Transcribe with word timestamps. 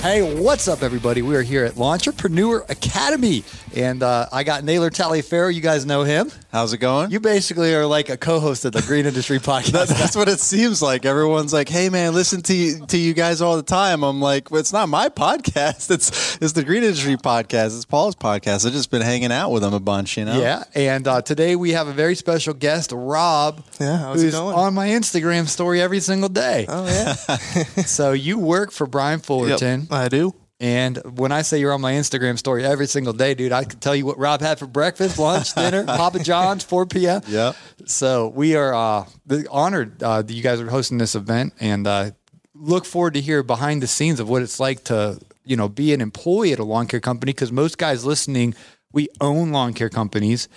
Hey, 0.00 0.40
what's 0.40 0.68
up, 0.68 0.82
everybody? 0.82 1.22
We 1.22 1.34
are 1.34 1.42
here 1.42 1.64
at 1.64 1.72
Lawnpreneur 1.72 2.68
Academy, 2.70 3.42
and 3.74 4.04
uh, 4.04 4.26
I 4.30 4.44
got 4.44 4.62
Naylor 4.62 4.88
Taliaferro. 4.88 5.52
You 5.52 5.60
guys 5.60 5.84
know 5.84 6.04
him. 6.04 6.30
How's 6.52 6.72
it 6.72 6.78
going? 6.78 7.10
You 7.10 7.18
basically 7.18 7.74
are 7.74 7.86
like 7.86 8.08
a 8.08 8.16
co-host 8.16 8.64
of 8.66 8.72
the 8.72 8.82
Green 8.82 9.04
Industry 9.06 9.38
Podcast. 9.40 9.72
that, 9.72 9.88
that's 9.88 10.14
what 10.14 10.28
it 10.28 10.38
seems 10.38 10.80
like. 10.80 11.04
Everyone's 11.04 11.52
like, 11.52 11.68
"Hey, 11.68 11.88
man, 11.88 12.14
listen 12.14 12.40
to 12.42 12.54
you, 12.54 12.86
to 12.86 12.96
you 12.96 13.14
guys 13.14 13.40
all 13.40 13.56
the 13.56 13.64
time." 13.64 14.04
I'm 14.04 14.20
like, 14.20 14.50
well, 14.52 14.60
"It's 14.60 14.72
not 14.72 14.88
my 14.88 15.08
podcast. 15.08 15.90
It's 15.96 16.36
it's 16.40 16.52
the 16.52 16.62
Green 16.62 16.84
Industry 16.84 17.16
Podcast. 17.16 17.74
It's 17.74 17.84
Paul's 17.84 18.14
podcast. 18.14 18.64
I've 18.64 18.72
just 18.72 18.90
been 18.92 19.02
hanging 19.02 19.32
out 19.32 19.50
with 19.50 19.64
him 19.64 19.74
a 19.74 19.80
bunch, 19.80 20.16
you 20.18 20.24
know." 20.24 20.40
Yeah, 20.40 20.62
and 20.74 21.08
uh, 21.08 21.22
today 21.22 21.56
we 21.56 21.70
have 21.72 21.88
a 21.88 21.92
very 21.92 22.14
special 22.14 22.54
guest, 22.54 22.92
Rob. 22.94 23.64
Yeah, 23.80 23.96
how's 23.98 24.22
it 24.22 24.26
who's 24.26 24.34
going? 24.34 24.54
on 24.54 24.72
my 24.74 24.88
Instagram 24.88 25.48
story 25.48 25.80
every 25.80 26.00
single 26.00 26.28
day. 26.28 26.66
Oh 26.68 26.86
yeah, 26.86 27.14
So 27.86 28.12
you 28.12 28.38
work 28.38 28.70
for 28.70 28.86
Brian 28.86 29.18
Fullerton. 29.20 29.80
yep, 29.82 29.85
I 29.90 30.08
do. 30.08 30.34
And 30.58 30.96
when 31.18 31.32
I 31.32 31.42
say 31.42 31.58
you're 31.60 31.72
on 31.72 31.82
my 31.82 31.92
Instagram 31.92 32.38
story 32.38 32.64
every 32.64 32.86
single 32.86 33.12
day, 33.12 33.34
dude, 33.34 33.52
I 33.52 33.64
can 33.64 33.78
tell 33.78 33.94
you 33.94 34.06
what 34.06 34.16
Rob 34.18 34.40
had 34.40 34.58
for 34.58 34.66
breakfast, 34.66 35.18
lunch, 35.18 35.54
dinner, 35.54 35.84
Papa 35.84 36.18
John's, 36.20 36.64
4 36.64 36.86
p.m. 36.86 37.20
Yeah. 37.28 37.52
So 37.84 38.28
we 38.28 38.56
are 38.56 38.74
uh, 38.74 39.06
honored 39.50 40.02
uh, 40.02 40.22
that 40.22 40.32
you 40.32 40.42
guys 40.42 40.60
are 40.60 40.70
hosting 40.70 40.96
this 40.96 41.14
event 41.14 41.52
and 41.60 41.86
uh, 41.86 42.12
look 42.54 42.86
forward 42.86 43.14
to 43.14 43.20
hear 43.20 43.42
behind 43.42 43.82
the 43.82 43.86
scenes 43.86 44.18
of 44.18 44.30
what 44.30 44.40
it's 44.40 44.58
like 44.58 44.84
to, 44.84 45.20
you 45.44 45.56
know, 45.56 45.68
be 45.68 45.92
an 45.92 46.00
employee 46.00 46.52
at 46.52 46.58
a 46.58 46.64
lawn 46.64 46.86
care 46.86 47.00
company. 47.00 47.32
Because 47.32 47.52
most 47.52 47.76
guys 47.76 48.06
listening, 48.06 48.54
we 48.92 49.08
own 49.20 49.52
lawn 49.52 49.74
care 49.74 49.90
companies. 49.90 50.48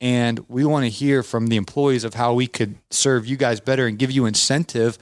And 0.00 0.40
we 0.48 0.64
want 0.64 0.84
to 0.84 0.90
hear 0.90 1.22
from 1.22 1.46
the 1.46 1.56
employees 1.56 2.02
of 2.02 2.14
how 2.14 2.34
we 2.34 2.48
could 2.48 2.74
serve 2.90 3.24
you 3.24 3.36
guys 3.36 3.60
better 3.60 3.86
and 3.86 3.98
give 3.98 4.10
you 4.10 4.26
incentive 4.26 4.98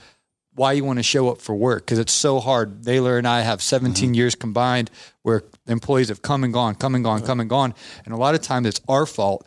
why 0.54 0.72
you 0.72 0.84
want 0.84 0.98
to 0.98 1.02
show 1.02 1.30
up 1.30 1.40
for 1.40 1.54
work 1.54 1.84
because 1.86 1.98
it's 1.98 2.12
so 2.12 2.38
hard. 2.40 2.84
Naylor 2.84 3.16
and 3.18 3.26
I 3.26 3.40
have 3.40 3.62
17 3.62 4.08
Mm-hmm. 4.08 4.14
years 4.14 4.34
combined 4.34 4.90
where 5.22 5.42
employees 5.66 6.08
have 6.08 6.20
come 6.22 6.44
and 6.44 6.52
gone, 6.52 6.74
come 6.74 6.94
and 6.94 7.02
gone, 7.02 7.22
come 7.22 7.40
and 7.40 7.48
gone. 7.48 7.74
And 8.04 8.12
a 8.12 8.16
lot 8.16 8.34
of 8.34 8.42
times 8.42 8.66
it's 8.66 8.80
our 8.88 9.06
fault. 9.06 9.46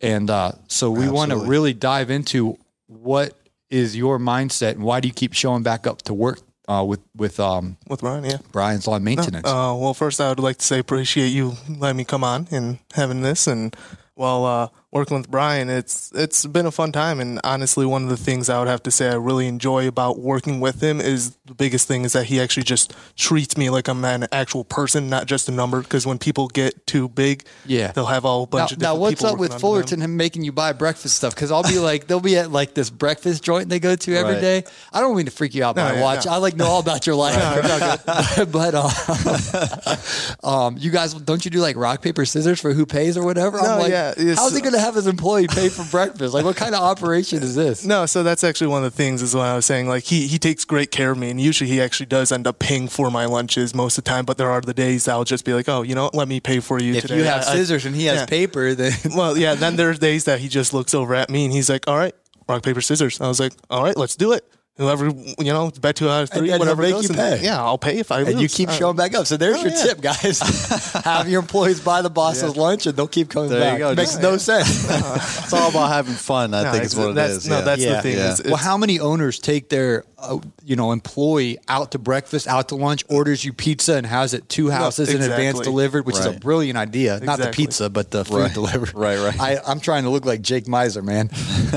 And 0.00 0.30
uh, 0.30 0.52
so 0.68 0.90
we 0.90 1.08
want 1.08 1.30
to 1.32 1.36
really 1.38 1.74
dive 1.74 2.10
into 2.10 2.58
what 2.86 3.36
is 3.70 3.96
your 3.96 4.18
mindset 4.18 4.72
and 4.72 4.82
why 4.82 5.00
do 5.00 5.08
you 5.08 5.14
keep 5.14 5.32
showing 5.32 5.62
back 5.62 5.86
up 5.86 6.02
to 6.02 6.14
work 6.14 6.40
uh, 6.68 6.84
with, 6.86 7.00
with 7.16 7.38
um, 7.40 7.76
With 7.88 8.02
Ryan, 8.02 8.24
yeah. 8.24 8.36
Brian's 8.52 8.86
Lawn 8.86 9.04
Maintenance? 9.04 9.46
Uh, 9.46 9.74
well, 9.78 9.94
first 9.94 10.20
I 10.20 10.28
would 10.28 10.40
like 10.40 10.58
to 10.58 10.64
say 10.64 10.78
appreciate 10.78 11.28
you 11.28 11.54
letting 11.68 11.96
me 11.96 12.04
come 12.04 12.24
on 12.24 12.48
and 12.50 12.78
having 12.94 13.20
this, 13.22 13.46
and 13.46 13.74
while 14.14 14.44
uh, 14.44 14.68
working 14.92 15.16
with 15.16 15.30
Brian, 15.30 15.70
it's 15.70 16.12
it's 16.14 16.44
been 16.46 16.66
a 16.66 16.70
fun 16.70 16.92
time. 16.92 17.18
And 17.18 17.40
honestly, 17.44 17.86
one 17.86 18.04
of 18.04 18.10
the 18.10 18.16
things 18.16 18.48
I 18.50 18.58
would 18.58 18.68
have 18.68 18.82
to 18.84 18.90
say 18.90 19.08
I 19.08 19.14
really 19.14 19.46
enjoy 19.48 19.88
about 19.88 20.18
working 20.18 20.60
with 20.60 20.82
him 20.82 21.00
is 21.00 21.34
the 21.46 21.54
biggest 21.54 21.88
thing 21.88 22.04
is 22.04 22.12
that 22.12 22.24
he 22.26 22.40
actually 22.40 22.64
just 22.64 22.92
treats 23.16 23.56
me 23.56 23.70
like 23.70 23.88
I'm 23.88 24.04
an 24.04 24.26
actual 24.32 24.64
person, 24.64 25.08
not 25.08 25.26
just 25.26 25.48
a 25.48 25.52
number. 25.52 25.80
Because 25.82 26.06
when 26.06 26.18
people 26.18 26.46
get 26.48 26.86
too 26.86 27.08
big, 27.08 27.44
Yeah. 27.66 27.90
they'll 27.92 28.04
have 28.06 28.24
all 28.26 28.42
a 28.42 28.46
Now, 28.46 28.50
bunch 28.50 28.72
of 28.72 28.80
now 28.80 28.94
what's 28.94 29.12
people 29.14 29.26
up 29.26 29.32
with 29.38 29.50
working 29.50 29.52
under 29.52 29.52
them. 29.54 29.60
Fullerton 29.60 30.00
him 30.02 30.16
making 30.16 30.44
you 30.44 30.52
buy 30.52 30.72
breakfast 30.74 31.16
stuff? 31.16 31.34
Because 31.34 31.50
I'll 31.50 31.62
be 31.62 31.78
like, 31.78 32.06
they'll 32.06 32.20
be 32.20 32.36
at 32.36 32.52
like 32.52 32.74
this 32.74 32.90
breakfast 32.90 33.42
joint 33.42 33.68
they 33.70 33.80
go 33.80 33.96
to 33.96 34.14
every 34.14 34.34
Right. 34.34 34.40
day. 34.40 34.64
I 34.92 35.00
don't 35.00 35.16
mean 35.16 35.24
to 35.24 35.32
freak 35.32 35.54
you 35.54 35.64
out 35.64 35.74
by 35.76 35.88
No, 35.88 35.94
yeah, 35.96 36.02
watch. 36.02 36.26
no. 36.26 36.32
I 36.32 36.36
like 36.36 36.54
know 36.54 36.66
all 36.66 36.80
about 36.80 37.06
your 37.06 37.16
life, 37.24 37.34
but, 38.06 38.52
but 38.52 38.74
uh, 38.76 39.96
um, 40.44 40.76
you 40.78 40.90
guys 40.90 41.14
don't 41.14 41.44
you 41.44 41.50
do 41.50 41.60
like 41.60 41.76
rock 41.76 42.02
paper 42.02 42.24
scissors 42.26 42.60
for 42.60 42.72
who 42.74 42.84
pays 42.86 43.16
or 43.16 43.24
whatever? 43.24 43.58
I'm 43.58 43.64
No, 43.64 43.78
like, 43.78 43.90
yeah, 43.90 44.14
how's 44.36 44.54
he 44.54 44.60
going 44.60 44.74
to 44.74 44.81
have 44.82 44.94
his 44.94 45.06
employee 45.06 45.46
pay 45.48 45.68
for 45.70 45.84
breakfast? 45.90 46.34
Like, 46.34 46.44
what 46.44 46.56
kind 46.56 46.74
of 46.74 46.82
operation 46.82 47.42
is 47.42 47.54
this? 47.54 47.84
No, 47.86 48.04
so 48.06 48.22
that's 48.22 48.44
actually 48.44 48.66
one 48.66 48.84
of 48.84 48.92
the 48.92 48.96
things 48.96 49.22
is 49.22 49.34
what 49.34 49.46
I 49.46 49.56
was 49.56 49.64
saying. 49.64 49.88
Like 49.88 50.04
he 50.04 50.26
he 50.26 50.38
takes 50.38 50.64
great 50.64 50.90
care 50.90 51.10
of 51.12 51.18
me, 51.18 51.30
and 51.30 51.40
usually 51.40 51.70
he 51.70 51.80
actually 51.80 52.06
does 52.06 52.30
end 52.30 52.46
up 52.46 52.58
paying 52.58 52.88
for 52.88 53.10
my 53.10 53.24
lunches 53.24 53.74
most 53.74 53.96
of 53.96 54.04
the 54.04 54.10
time. 54.10 54.24
But 54.26 54.36
there 54.38 54.50
are 54.50 54.60
the 54.60 54.74
days 54.74 55.08
I'll 55.08 55.24
just 55.24 55.44
be 55.44 55.54
like, 55.54 55.68
oh, 55.68 55.82
you 55.82 55.94
know, 55.94 56.04
what, 56.04 56.14
let 56.14 56.28
me 56.28 56.40
pay 56.40 56.60
for 56.60 56.78
you 56.80 56.94
If 56.94 57.02
today. 57.02 57.16
you 57.18 57.24
have 57.24 57.44
I- 57.46 57.52
I- 57.52 57.54
scissors 57.56 57.86
and 57.86 57.96
he 57.96 58.04
has 58.06 58.20
yeah. 58.20 58.26
paper, 58.26 58.74
then 58.74 58.92
well, 59.16 59.36
yeah. 59.38 59.54
Then 59.54 59.76
there's 59.76 59.98
days 59.98 60.24
that 60.24 60.40
he 60.40 60.48
just 60.48 60.74
looks 60.74 60.92
over 60.94 61.14
at 61.14 61.30
me 61.30 61.44
and 61.44 61.52
he's 61.54 61.70
like, 61.70 61.88
all 61.88 61.96
right, 61.96 62.14
rock 62.48 62.62
paper 62.62 62.80
scissors. 62.80 63.20
I 63.20 63.28
was 63.28 63.40
like, 63.40 63.52
all 63.70 63.82
right, 63.82 63.96
let's 63.96 64.16
do 64.16 64.32
it. 64.32 64.44
Whoever 64.82 65.06
you 65.38 65.52
know, 65.52 65.70
bet 65.80 65.96
two 65.96 66.08
out 66.08 66.24
of 66.24 66.30
three, 66.30 66.40
then 66.48 66.48
he'll 66.50 66.58
whatever 66.58 66.82
make 66.82 66.92
goes, 66.92 67.08
you 67.08 67.14
pay. 67.14 67.40
Yeah, 67.42 67.62
I'll 67.62 67.78
pay 67.78 67.98
if 67.98 68.10
I 68.12 68.22
and 68.22 68.40
you 68.40 68.48
keep 68.48 68.68
Uh, 68.68 68.72
showing 68.72 68.96
back 68.96 69.14
up. 69.14 69.26
So 69.26 69.36
there's 69.36 69.56
Oh, 69.56 69.62
your 69.62 69.70
yeah. 69.72 69.82
tip, 69.82 70.00
guys. 70.00 70.38
have 71.04 71.28
your 71.28 71.40
employees 71.40 71.80
buy 71.80 72.02
the 72.02 72.10
boss's 72.10 72.56
lunch, 72.56 72.86
and 72.86 72.96
they'll 72.96 73.06
keep 73.08 73.28
coming 73.30 73.50
There 73.50 73.58
you 73.58 73.64
back. 73.64 73.78
go. 73.78 73.94
Makes 73.94 74.10
Just- 74.12 74.22
no 74.22 74.36
sense. 74.36 74.88
It's 75.42 75.52
all 75.52 75.68
about 75.70 75.88
having 75.88 76.14
fun. 76.14 76.54
I 76.54 76.62
No, 76.64 76.72
think 76.72 76.84
is 76.84 76.96
what 76.96 77.10
it 77.10 77.14
that's, 77.14 77.32
is. 77.34 77.48
No, 77.48 77.58
yeah. 77.58 77.64
that's 77.64 77.82
Yeah. 77.82 77.96
the 77.96 78.02
thing. 78.02 78.16
Yeah. 78.16 78.30
It's, 78.30 78.40
it's, 78.40 78.48
well, 78.48 78.56
how 78.56 78.76
many 78.78 78.98
owners 79.00 79.38
take 79.38 79.68
their 79.68 80.04
uh, 80.18 80.38
you 80.64 80.76
know 80.76 80.92
employee 80.92 81.58
out 81.68 81.90
to 81.92 81.98
breakfast, 81.98 82.46
out 82.46 82.68
to 82.68 82.76
lunch, 82.76 83.04
orders 83.08 83.44
you 83.44 83.52
pizza, 83.52 83.94
and 83.94 84.06
has 84.06 84.32
it 84.34 84.48
two 84.48 84.70
houses 84.70 85.08
in 85.10 85.16
advance 85.20 85.40
exactly. 85.58 85.64
delivered, 85.64 86.06
which 86.06 86.16
is 86.16 86.24
a 86.26 86.32
brilliant 86.32 86.78
idea. 86.78 87.18
Not 87.20 87.38
the 87.40 87.48
pizza, 87.48 87.90
but 87.90 88.10
the 88.12 88.24
food 88.24 88.36
Right. 88.42 88.54
delivered. 88.54 88.94
Right, 88.94 89.18
right. 89.18 89.40
I, 89.40 89.58
I'm 89.66 89.80
trying 89.80 90.04
to 90.04 90.10
look 90.10 90.24
like 90.24 90.40
Jake 90.40 90.66
Miser, 90.68 91.02
man. 91.02 91.28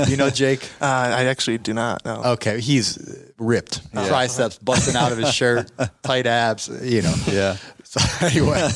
you 0.08 0.16
know 0.16 0.30
Jake. 0.42 0.64
uh, 0.80 0.84
I 0.84 1.24
actually 1.24 1.58
do 1.58 1.74
not 1.74 2.04
know. 2.04 2.22
Okay, 2.34 2.60
he's 2.60 2.95
ripped, 3.38 3.90
triceps 3.92 4.58
busting 4.58 4.96
out 4.96 5.12
of 5.12 5.18
his 5.18 5.32
shirt, 5.32 5.70
tight 6.02 6.26
abs. 6.26 6.68
You 6.82 7.02
know. 7.02 7.14
Yeah. 7.26 7.56
So 7.88 8.26
anyway, 8.26 8.68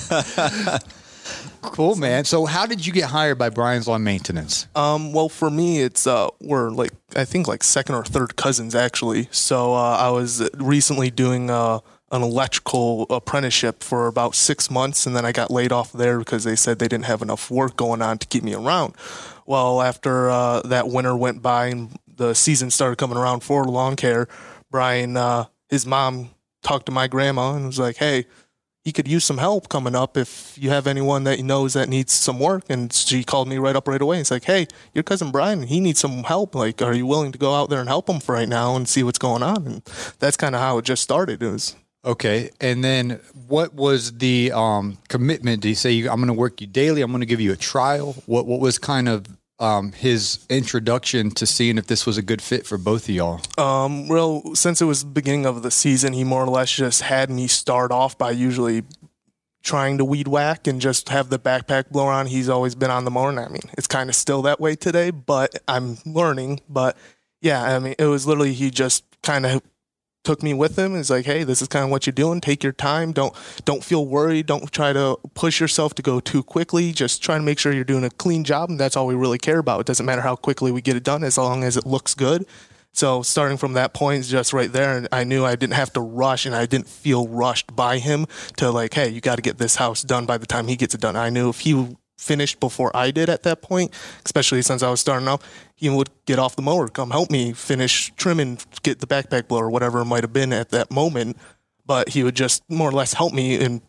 cool, 1.62 1.96
man. 1.96 2.24
So 2.24 2.46
how 2.46 2.64
did 2.66 2.86
you 2.86 2.92
get 2.92 3.04
hired 3.04 3.38
by 3.38 3.50
Brian's 3.50 3.86
Lawn 3.88 4.04
Maintenance? 4.04 4.66
Um, 4.74 5.12
well, 5.12 5.28
for 5.28 5.50
me, 5.50 5.80
it's 5.82 6.06
uh, 6.06 6.28
we're 6.40 6.70
like 6.70 6.92
I 7.16 7.24
think 7.24 7.48
like 7.48 7.62
second 7.62 7.96
or 7.96 8.04
third 8.04 8.36
cousins 8.36 8.74
actually. 8.74 9.28
So 9.30 9.74
uh, 9.74 9.96
I 9.96 10.10
was 10.10 10.48
recently 10.54 11.10
doing 11.10 11.50
uh, 11.50 11.80
an 12.12 12.22
electrical 12.22 13.02
apprenticeship 13.10 13.82
for 13.82 14.06
about 14.06 14.34
six 14.34 14.70
months, 14.70 15.06
and 15.06 15.14
then 15.14 15.24
I 15.24 15.32
got 15.32 15.50
laid 15.50 15.72
off 15.72 15.92
there 15.92 16.18
because 16.18 16.44
they 16.44 16.56
said 16.56 16.78
they 16.78 16.88
didn't 16.88 17.06
have 17.06 17.22
enough 17.22 17.50
work 17.50 17.76
going 17.76 18.02
on 18.02 18.18
to 18.18 18.26
keep 18.26 18.42
me 18.42 18.54
around. 18.54 18.94
Well, 19.46 19.82
after 19.82 20.30
uh, 20.30 20.60
that 20.62 20.88
winter 20.88 21.16
went 21.16 21.42
by 21.42 21.66
and 21.66 21.96
the 22.20 22.34
season 22.34 22.70
started 22.70 22.96
coming 22.96 23.16
around 23.16 23.40
for 23.40 23.64
lawn 23.64 23.96
care, 23.96 24.28
Brian, 24.70 25.16
uh, 25.16 25.46
his 25.70 25.86
mom 25.86 26.30
talked 26.62 26.86
to 26.86 26.92
my 26.92 27.08
grandma 27.08 27.54
and 27.54 27.66
was 27.66 27.78
like, 27.78 27.96
"Hey." 27.96 28.26
he 28.82 28.92
could 28.92 29.06
use 29.06 29.26
some 29.26 29.36
help 29.36 29.68
coming 29.68 29.94
up 29.94 30.16
if 30.16 30.56
you 30.56 30.70
have 30.70 30.86
anyone 30.86 31.24
that 31.24 31.36
he 31.36 31.42
knows 31.42 31.74
that 31.74 31.86
needs 31.86 32.14
some 32.14 32.40
work. 32.40 32.64
And 32.70 32.90
she 32.90 33.22
called 33.22 33.46
me 33.46 33.58
right 33.58 33.76
up 33.76 33.86
right 33.86 34.00
away. 34.00 34.20
It's 34.20 34.30
like, 34.30 34.44
hey, 34.44 34.68
your 34.94 35.02
cousin 35.04 35.30
Brian, 35.30 35.64
he 35.64 35.80
needs 35.80 36.00
some 36.00 36.24
help. 36.24 36.54
Like, 36.54 36.80
are 36.80 36.94
you 36.94 37.04
willing 37.04 37.30
to 37.32 37.38
go 37.38 37.54
out 37.54 37.68
there 37.68 37.80
and 37.80 37.90
help 37.90 38.08
him 38.08 38.20
for 38.20 38.34
right 38.34 38.48
now 38.48 38.76
and 38.76 38.88
see 38.88 39.02
what's 39.02 39.18
going 39.18 39.42
on? 39.42 39.66
And 39.66 39.82
that's 40.18 40.38
kind 40.38 40.54
of 40.54 40.62
how 40.62 40.78
it 40.78 40.86
just 40.86 41.02
started. 41.02 41.42
It 41.42 41.50
was 41.50 41.76
Okay, 42.02 42.48
and 42.62 42.82
then 42.82 43.20
what 43.46 43.74
was 43.74 44.12
the 44.12 44.52
um, 44.52 44.96
commitment? 45.08 45.60
Did 45.60 45.68
you 45.68 45.74
say 45.74 45.98
I'm 46.00 46.16
going 46.16 46.28
to 46.28 46.32
work 46.32 46.62
you 46.62 46.66
daily? 46.66 47.02
I'm 47.02 47.10
going 47.10 47.20
to 47.20 47.26
give 47.26 47.42
you 47.42 47.52
a 47.52 47.56
trial. 47.56 48.14
What 48.24 48.46
what 48.46 48.58
was 48.58 48.78
kind 48.78 49.06
of 49.06 49.26
um, 49.60 49.92
his 49.92 50.44
introduction 50.48 51.30
to 51.32 51.46
seeing 51.46 51.78
if 51.78 51.86
this 51.86 52.06
was 52.06 52.18
a 52.18 52.22
good 52.22 52.42
fit 52.42 52.66
for 52.66 52.78
both 52.78 53.08
of 53.08 53.14
y'all? 53.14 53.40
Um, 53.58 54.08
well, 54.08 54.54
since 54.54 54.80
it 54.80 54.86
was 54.86 55.04
the 55.04 55.10
beginning 55.10 55.46
of 55.46 55.62
the 55.62 55.70
season, 55.70 56.14
he 56.14 56.24
more 56.24 56.42
or 56.42 56.48
less 56.48 56.72
just 56.72 57.02
had 57.02 57.30
me 57.30 57.46
start 57.46 57.92
off 57.92 58.18
by 58.18 58.30
usually 58.30 58.82
trying 59.62 59.98
to 59.98 60.04
weed 60.04 60.26
whack 60.26 60.66
and 60.66 60.80
just 60.80 61.10
have 61.10 61.28
the 61.28 61.38
backpack 61.38 61.90
blower 61.90 62.10
on. 62.10 62.26
He's 62.26 62.48
always 62.48 62.74
been 62.74 62.90
on 62.90 63.04
the 63.04 63.10
mower. 63.10 63.38
I 63.38 63.48
mean, 63.48 63.60
it's 63.76 63.86
kind 63.86 64.08
of 64.08 64.16
still 64.16 64.42
that 64.42 64.58
way 64.58 64.74
today, 64.74 65.10
but 65.10 65.54
I'm 65.68 65.98
learning. 66.06 66.60
But 66.68 66.96
yeah, 67.42 67.62
I 67.62 67.78
mean, 67.78 67.94
it 67.98 68.06
was 68.06 68.26
literally 68.26 68.54
he 68.54 68.70
just 68.70 69.04
kind 69.22 69.44
of 69.44 69.62
took 70.24 70.42
me 70.42 70.54
with 70.54 70.78
him. 70.78 70.94
He's 70.96 71.10
like, 71.10 71.24
"Hey, 71.24 71.44
this 71.44 71.62
is 71.62 71.68
kind 71.68 71.84
of 71.84 71.90
what 71.90 72.06
you're 72.06 72.12
doing. 72.12 72.40
Take 72.40 72.62
your 72.62 72.72
time. 72.72 73.12
Don't 73.12 73.34
don't 73.64 73.84
feel 73.84 74.06
worried. 74.06 74.46
Don't 74.46 74.70
try 74.72 74.92
to 74.92 75.18
push 75.34 75.60
yourself 75.60 75.94
to 75.94 76.02
go 76.02 76.20
too 76.20 76.42
quickly. 76.42 76.92
Just 76.92 77.22
try 77.22 77.36
to 77.36 77.42
make 77.42 77.58
sure 77.58 77.72
you're 77.72 77.84
doing 77.84 78.04
a 78.04 78.10
clean 78.10 78.44
job, 78.44 78.70
and 78.70 78.78
that's 78.78 78.96
all 78.96 79.06
we 79.06 79.14
really 79.14 79.38
care 79.38 79.58
about. 79.58 79.80
It 79.80 79.86
doesn't 79.86 80.06
matter 80.06 80.22
how 80.22 80.36
quickly 80.36 80.72
we 80.72 80.82
get 80.82 80.96
it 80.96 81.04
done, 81.04 81.24
as 81.24 81.38
long 81.38 81.64
as 81.64 81.76
it 81.76 81.86
looks 81.86 82.14
good." 82.14 82.46
So 82.92 83.22
starting 83.22 83.56
from 83.56 83.74
that 83.74 83.94
point, 83.94 84.24
just 84.24 84.52
right 84.52 84.72
there, 84.72 84.96
and 84.96 85.06
I 85.12 85.22
knew 85.22 85.44
I 85.44 85.54
didn't 85.54 85.74
have 85.74 85.92
to 85.92 86.00
rush, 86.00 86.44
and 86.44 86.54
I 86.54 86.66
didn't 86.66 86.88
feel 86.88 87.28
rushed 87.28 87.74
by 87.74 87.98
him 87.98 88.26
to 88.56 88.70
like, 88.70 88.94
"Hey, 88.94 89.08
you 89.08 89.20
got 89.20 89.36
to 89.36 89.42
get 89.42 89.58
this 89.58 89.76
house 89.76 90.02
done 90.02 90.26
by 90.26 90.38
the 90.38 90.46
time 90.46 90.66
he 90.66 90.76
gets 90.76 90.94
it 90.94 91.00
done." 91.00 91.16
I 91.16 91.30
knew 91.30 91.48
if 91.48 91.60
he 91.60 91.96
finished 92.20 92.60
before 92.60 92.94
I 92.94 93.10
did 93.10 93.28
at 93.28 93.42
that 93.44 93.62
point, 93.62 93.92
especially 94.24 94.62
since 94.62 94.82
I 94.82 94.90
was 94.90 95.00
starting 95.00 95.26
off, 95.26 95.40
he 95.74 95.88
would 95.88 96.10
get 96.26 96.38
off 96.38 96.54
the 96.54 96.62
mower, 96.62 96.88
come 96.88 97.10
help 97.10 97.30
me 97.30 97.52
finish 97.52 98.12
trimming, 98.16 98.58
get 98.82 99.00
the 99.00 99.06
backpack 99.06 99.48
blower, 99.48 99.70
whatever 99.70 100.00
it 100.00 100.04
might 100.04 100.22
have 100.22 100.32
been 100.32 100.52
at 100.52 100.68
that 100.70 100.90
moment. 100.90 101.36
But 101.86 102.10
he 102.10 102.22
would 102.22 102.36
just 102.36 102.62
more 102.70 102.88
or 102.88 102.92
less 102.92 103.14
help 103.14 103.32
me 103.32 103.62
and 103.64 103.80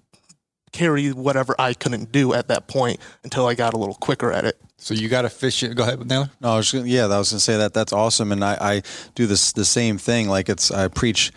carry 0.71 1.09
whatever 1.09 1.53
I 1.59 1.73
couldn't 1.73 2.11
do 2.11 2.33
at 2.33 2.47
that 2.47 2.67
point 2.67 2.99
until 3.23 3.45
I 3.45 3.53
got 3.53 3.73
a 3.73 3.77
little 3.77 3.95
quicker 3.95 4.31
at 4.31 4.45
it. 4.45 4.57
So 4.77 4.93
you 4.93 5.09
got 5.09 5.23
to 5.23 5.29
fish. 5.29 5.61
Go 5.61 5.83
ahead, 5.83 6.03
Naylor. 6.07 6.31
No, 6.39 6.53
I 6.53 6.57
was 6.57 6.71
gonna, 6.71 6.87
yeah, 6.87 7.05
I 7.05 7.19
was 7.19 7.29
gonna 7.29 7.39
say 7.39 7.57
that. 7.57 7.73
That's 7.73 7.93
awesome, 7.93 8.31
and 8.31 8.43
I, 8.43 8.57
I 8.59 8.81
do 9.13 9.27
this 9.27 9.51
the 9.51 9.65
same 9.65 9.99
thing. 9.99 10.27
Like 10.27 10.49
it's 10.49 10.71
I 10.71 10.87
preach 10.87 11.31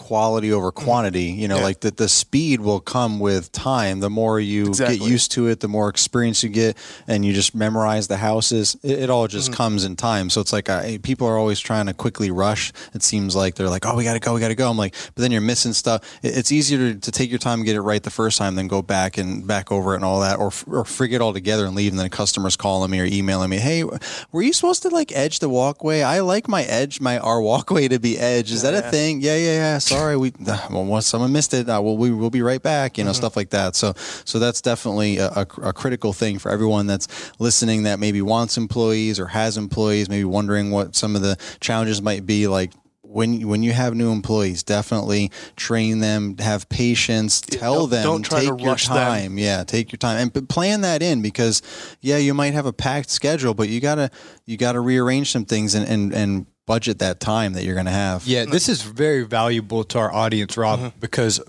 quality 0.00 0.50
over 0.52 0.72
quantity. 0.72 1.24
You 1.42 1.46
know, 1.48 1.58
Yeah. 1.58 1.64
like 1.70 1.80
that 1.80 1.96
the 1.98 2.08
speed 2.08 2.60
will 2.60 2.80
come 2.80 3.20
with 3.20 3.52
time. 3.52 4.00
The 4.00 4.10
more 4.10 4.40
you 4.40 4.66
Exactly. 4.66 4.98
get 4.98 5.08
used 5.08 5.30
to 5.32 5.46
it, 5.48 5.60
the 5.60 5.68
more 5.68 5.88
experience 5.88 6.42
you 6.42 6.48
get, 6.48 6.76
and 7.06 7.24
you 7.24 7.32
just 7.32 7.54
memorize 7.54 8.08
the 8.08 8.16
houses. 8.16 8.76
It, 8.82 8.98
it 9.04 9.10
all 9.10 9.28
just 9.28 9.52
comes 9.52 9.84
in 9.84 9.96
time. 9.96 10.30
So 10.30 10.40
it's 10.40 10.52
like 10.52 10.68
uh, 10.68 10.98
people 11.02 11.26
are 11.26 11.36
always 11.38 11.60
trying 11.60 11.86
to 11.86 11.94
quickly 11.94 12.30
rush. 12.30 12.72
It 12.94 13.02
seems 13.02 13.36
like 13.36 13.54
they're 13.56 13.68
like, 13.68 13.84
oh, 13.86 13.94
we 13.96 14.04
got 14.04 14.14
to 14.14 14.20
go, 14.20 14.34
we 14.34 14.40
got 14.40 14.48
to 14.48 14.54
go. 14.54 14.70
I'm 14.70 14.78
like, 14.78 14.94
but 15.14 15.20
then 15.22 15.30
you're 15.32 15.40
missing 15.52 15.72
stuff. 15.74 16.00
It, 16.22 16.36
it's 16.38 16.50
easier 16.50 16.78
to, 16.94 16.98
to 16.98 17.10
take 17.12 17.28
your 17.30 17.38
time 17.38 17.58
and 17.60 17.66
get 17.66 17.76
it 17.76 17.82
right 17.82 18.02
the 18.02 18.10
first 18.10 18.38
time 18.38 18.54
than 18.54 18.66
go 18.68 18.80
back 18.82 19.18
and 19.18 19.46
back 19.46 19.70
over 19.70 19.92
it 19.92 19.96
and 19.96 20.04
all 20.04 20.20
that, 20.20 20.38
or 20.38 20.50
or 20.66 20.84
forget 20.84 21.20
altogether 21.20 21.66
and 21.66 21.74
leave. 21.76 21.92
And 21.92 21.98
then 22.00 22.08
customers 22.08 22.56
calling 22.56 22.90
me 22.90 23.00
or 23.00 23.04
emailing 23.04 23.50
me, 23.50 23.58
hey, 23.58 23.84
were 24.32 24.42
you 24.42 24.52
supposed 24.52 24.82
to 24.82 24.88
like 24.88 25.12
edge 25.14 25.38
the 25.40 25.48
walkway? 25.48 26.02
I 26.02 26.20
like 26.20 26.48
my 26.48 26.62
edge, 26.64 27.00
my 27.00 27.18
our 27.18 27.40
walkway 27.42 27.88
to 27.88 27.98
be 27.98 28.18
edge. 28.18 28.50
Is 28.50 28.62
that 28.62 28.74
a 28.74 28.82
thing? 28.90 29.20
Yeah, 29.20 29.36
yeah, 29.36 29.52
yeah. 29.54 29.78
Sorry, 29.90 30.16
we 30.16 30.32
well, 30.40 30.84
once 30.84 31.06
someone 31.06 31.32
missed 31.32 31.52
it, 31.54 31.68
uh, 31.68 31.80
well, 31.82 31.96
we 31.96 32.10
will 32.10 32.30
be 32.30 32.42
right 32.42 32.62
back. 32.62 32.96
You 32.98 33.04
know, 33.04 33.12
stuff 33.12 33.36
like 33.36 33.50
that. 33.50 33.76
So, 33.76 33.92
so 34.24 34.38
that's 34.38 34.60
definitely 34.60 35.18
a, 35.18 35.28
a, 35.28 35.46
a 35.62 35.72
critical 35.72 36.12
thing 36.12 36.38
for 36.38 36.50
everyone 36.50 36.86
that's 36.86 37.08
listening 37.40 37.82
that 37.84 37.98
maybe 37.98 38.22
wants 38.22 38.56
employees 38.56 39.18
or 39.20 39.26
has 39.26 39.56
employees, 39.56 40.08
maybe 40.08 40.24
wondering 40.24 40.70
what 40.70 40.96
some 40.96 41.16
of 41.16 41.22
the 41.22 41.36
challenges 41.60 42.00
might 42.00 42.26
be. 42.26 42.46
Like 42.46 42.72
when 43.02 43.48
when 43.48 43.62
you 43.64 43.72
have 43.72 43.94
new 43.94 44.12
employees, 44.12 44.62
definitely 44.62 45.32
train 45.56 45.98
them, 45.98 46.36
have 46.38 46.68
patience, 46.68 47.40
tell 47.40 47.80
don't- 47.88 47.90
them, 47.90 48.02
don't 48.04 48.22
try 48.22 48.40
take 48.40 48.56
to 48.56 48.62
your 48.62 48.70
rush 48.72 48.86
them. 48.86 48.96
time. 48.96 49.38
Yeah, 49.38 49.64
take 49.64 49.90
your 49.90 49.98
time 49.98 50.30
and 50.34 50.48
plan 50.48 50.82
that 50.82 51.02
in 51.02 51.20
because 51.20 51.62
yeah, 52.00 52.18
you 52.18 52.34
might 52.34 52.54
have 52.54 52.66
a 52.66 52.72
packed 52.72 53.10
schedule, 53.10 53.52
but 53.54 53.68
you 53.68 53.80
gotta 53.80 54.10
you 54.46 54.56
gotta 54.56 54.78
rearrange 54.80 55.30
some 55.32 55.44
things 55.44 55.74
and 55.74 55.88
and, 55.88 56.12
and 56.14 56.46
budget 56.66 56.98
that 57.00 57.20
time 57.20 57.52
that 57.54 57.64
you're 57.64 57.74
gonna 57.74 57.90
have. 57.90 58.26
Yeah, 58.26 58.44
this 58.44 58.68
is 58.68 58.82
very 58.82 59.22
valuable 59.24 59.84
to 59.84 59.98
our 59.98 60.12
audience, 60.12 60.56
Rob, 60.56 60.78
Mm-hmm. 60.80 60.98
because 61.00 61.40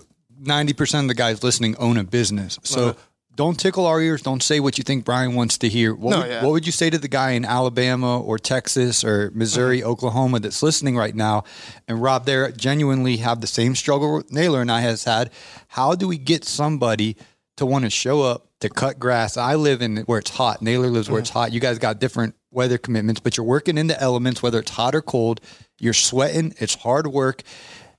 90% 0.42 1.02
of 1.02 1.08
the 1.08 1.14
guys 1.14 1.42
listening 1.44 1.76
own 1.76 1.96
a 1.96 2.04
business. 2.04 2.58
So 2.64 2.96
don't 3.34 3.58
tickle 3.58 3.86
our 3.86 4.00
ears. 4.00 4.20
Don't 4.22 4.42
say 4.42 4.58
what 4.60 4.76
you 4.76 4.84
think 4.84 5.04
Brian 5.04 5.34
wants 5.34 5.56
to 5.58 5.68
hear. 5.68 5.94
What, 5.94 6.10
No, 6.10 6.18
would, 6.18 6.28
yeah. 6.28 6.42
what 6.42 6.50
would 6.52 6.66
you 6.66 6.72
say 6.72 6.90
to 6.90 6.98
the 6.98 7.08
guy 7.08 7.30
in 7.30 7.44
Alabama 7.44 8.20
or 8.20 8.38
Texas 8.38 9.04
or 9.04 9.30
Missouri, 9.34 9.78
Mm-hmm. 9.80 9.88
Oklahoma 9.88 10.40
that's 10.40 10.62
listening 10.62 10.96
right 10.96 11.14
now? 11.14 11.44
And 11.86 12.02
Rob, 12.02 12.26
they 12.26 12.50
genuinely 12.56 13.18
have 13.18 13.40
the 13.40 13.46
same 13.46 13.74
struggle 13.76 14.22
Naylor 14.30 14.60
and 14.60 14.70
I 14.72 14.80
has 14.80 15.04
had. 15.04 15.30
How 15.68 15.94
do 15.94 16.08
we 16.08 16.18
get 16.18 16.44
somebody 16.44 17.16
to 17.56 17.64
want 17.64 17.84
to 17.84 17.90
show 17.90 18.22
up 18.22 18.48
to 18.62 18.68
cut 18.70 18.98
grass? 18.98 19.36
I 19.36 19.54
live 19.54 19.82
in 19.82 19.98
where 19.98 20.18
it's 20.18 20.30
hot. 20.30 20.62
Naylor 20.62 20.88
lives 20.88 21.08
where 21.10 21.20
it's 21.20 21.30
Mm-hmm. 21.30 21.38
hot. 21.38 21.52
You 21.52 21.60
guys 21.60 21.78
got 21.78 22.00
different 22.00 22.34
weather 22.50 22.78
commitments, 22.78 23.20
but 23.20 23.36
you're 23.36 23.46
working 23.46 23.78
in 23.78 23.86
the 23.86 24.00
elements, 24.00 24.42
whether 24.42 24.58
it's 24.58 24.70
hot 24.70 24.94
or 24.94 25.02
cold. 25.02 25.40
You're 25.78 25.92
sweating. 25.94 26.54
It's 26.58 26.74
hard 26.74 27.06
work. 27.06 27.42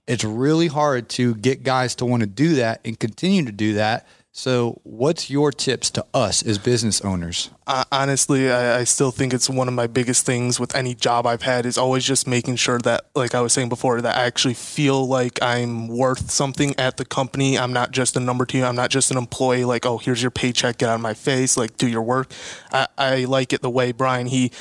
It's 0.07 0.23
really 0.23 0.67
hard 0.67 1.07
to 1.09 1.35
get 1.35 1.63
guys 1.63 1.95
to 1.95 2.05
want 2.05 2.21
to 2.21 2.27
do 2.27 2.55
that 2.55 2.81
and 2.83 2.99
continue 2.99 3.45
to 3.45 3.51
do 3.53 3.75
that. 3.75 4.05
So, 4.35 4.81
what's 4.81 5.29
your 5.29 5.51
tips 5.51 5.91
to 5.91 6.03
us 6.11 6.41
as 6.41 6.57
business 6.57 7.01
owners? 7.01 7.51
uh, 7.65 7.83
honestly, 7.91 8.51
I, 8.51 8.79
I 8.79 8.83
still 8.83 9.11
think 9.11 9.33
it's 9.33 9.49
one 9.49 9.67
of 9.67 9.73
my 9.73 9.87
biggest 9.87 10.25
things 10.25 10.59
with 10.59 10.75
any 10.75 10.95
job 10.95 11.25
I've 11.25 11.43
had 11.43 11.65
is 11.65 11.77
always 11.77 12.03
just 12.03 12.27
making 12.27 12.57
sure 12.57 12.79
that, 12.79 13.05
like 13.15 13.33
I 13.35 13.41
was 13.41 13.53
saying 13.53 13.69
before, 13.69 14.01
that 14.01 14.17
I 14.17 14.23
actually 14.23 14.53
feel 14.53 15.07
like 15.07 15.41
I'm 15.41 15.87
worth 15.87 16.29
something 16.29 16.75
at 16.77 16.97
the 16.97 17.05
company. 17.05 17.57
I'm 17.57 17.71
not 17.71 17.91
just 17.91 18.17
a 18.17 18.19
number 18.19 18.45
to 18.45 18.53
two. 18.59 18.65
I'm 18.65 18.75
not 18.75 18.89
just 18.89 19.11
an 19.11 19.17
employee. 19.17 19.63
Like, 19.65 19.85
oh, 19.85 19.97
here's 19.97 20.21
your 20.21 20.31
paycheck. 20.31 20.77
Get 20.79 20.89
out 20.89 20.95
of 20.95 21.01
my 21.01 21.13
face. 21.13 21.55
Like, 21.55 21.77
do 21.77 21.87
your 21.87 22.01
work. 22.01 22.31
I, 22.71 22.87
I 22.97 23.23
like 23.25 23.53
it 23.53 23.61
the 23.61 23.69
way 23.69 23.91
Brian 23.93 24.27
he 24.27 24.51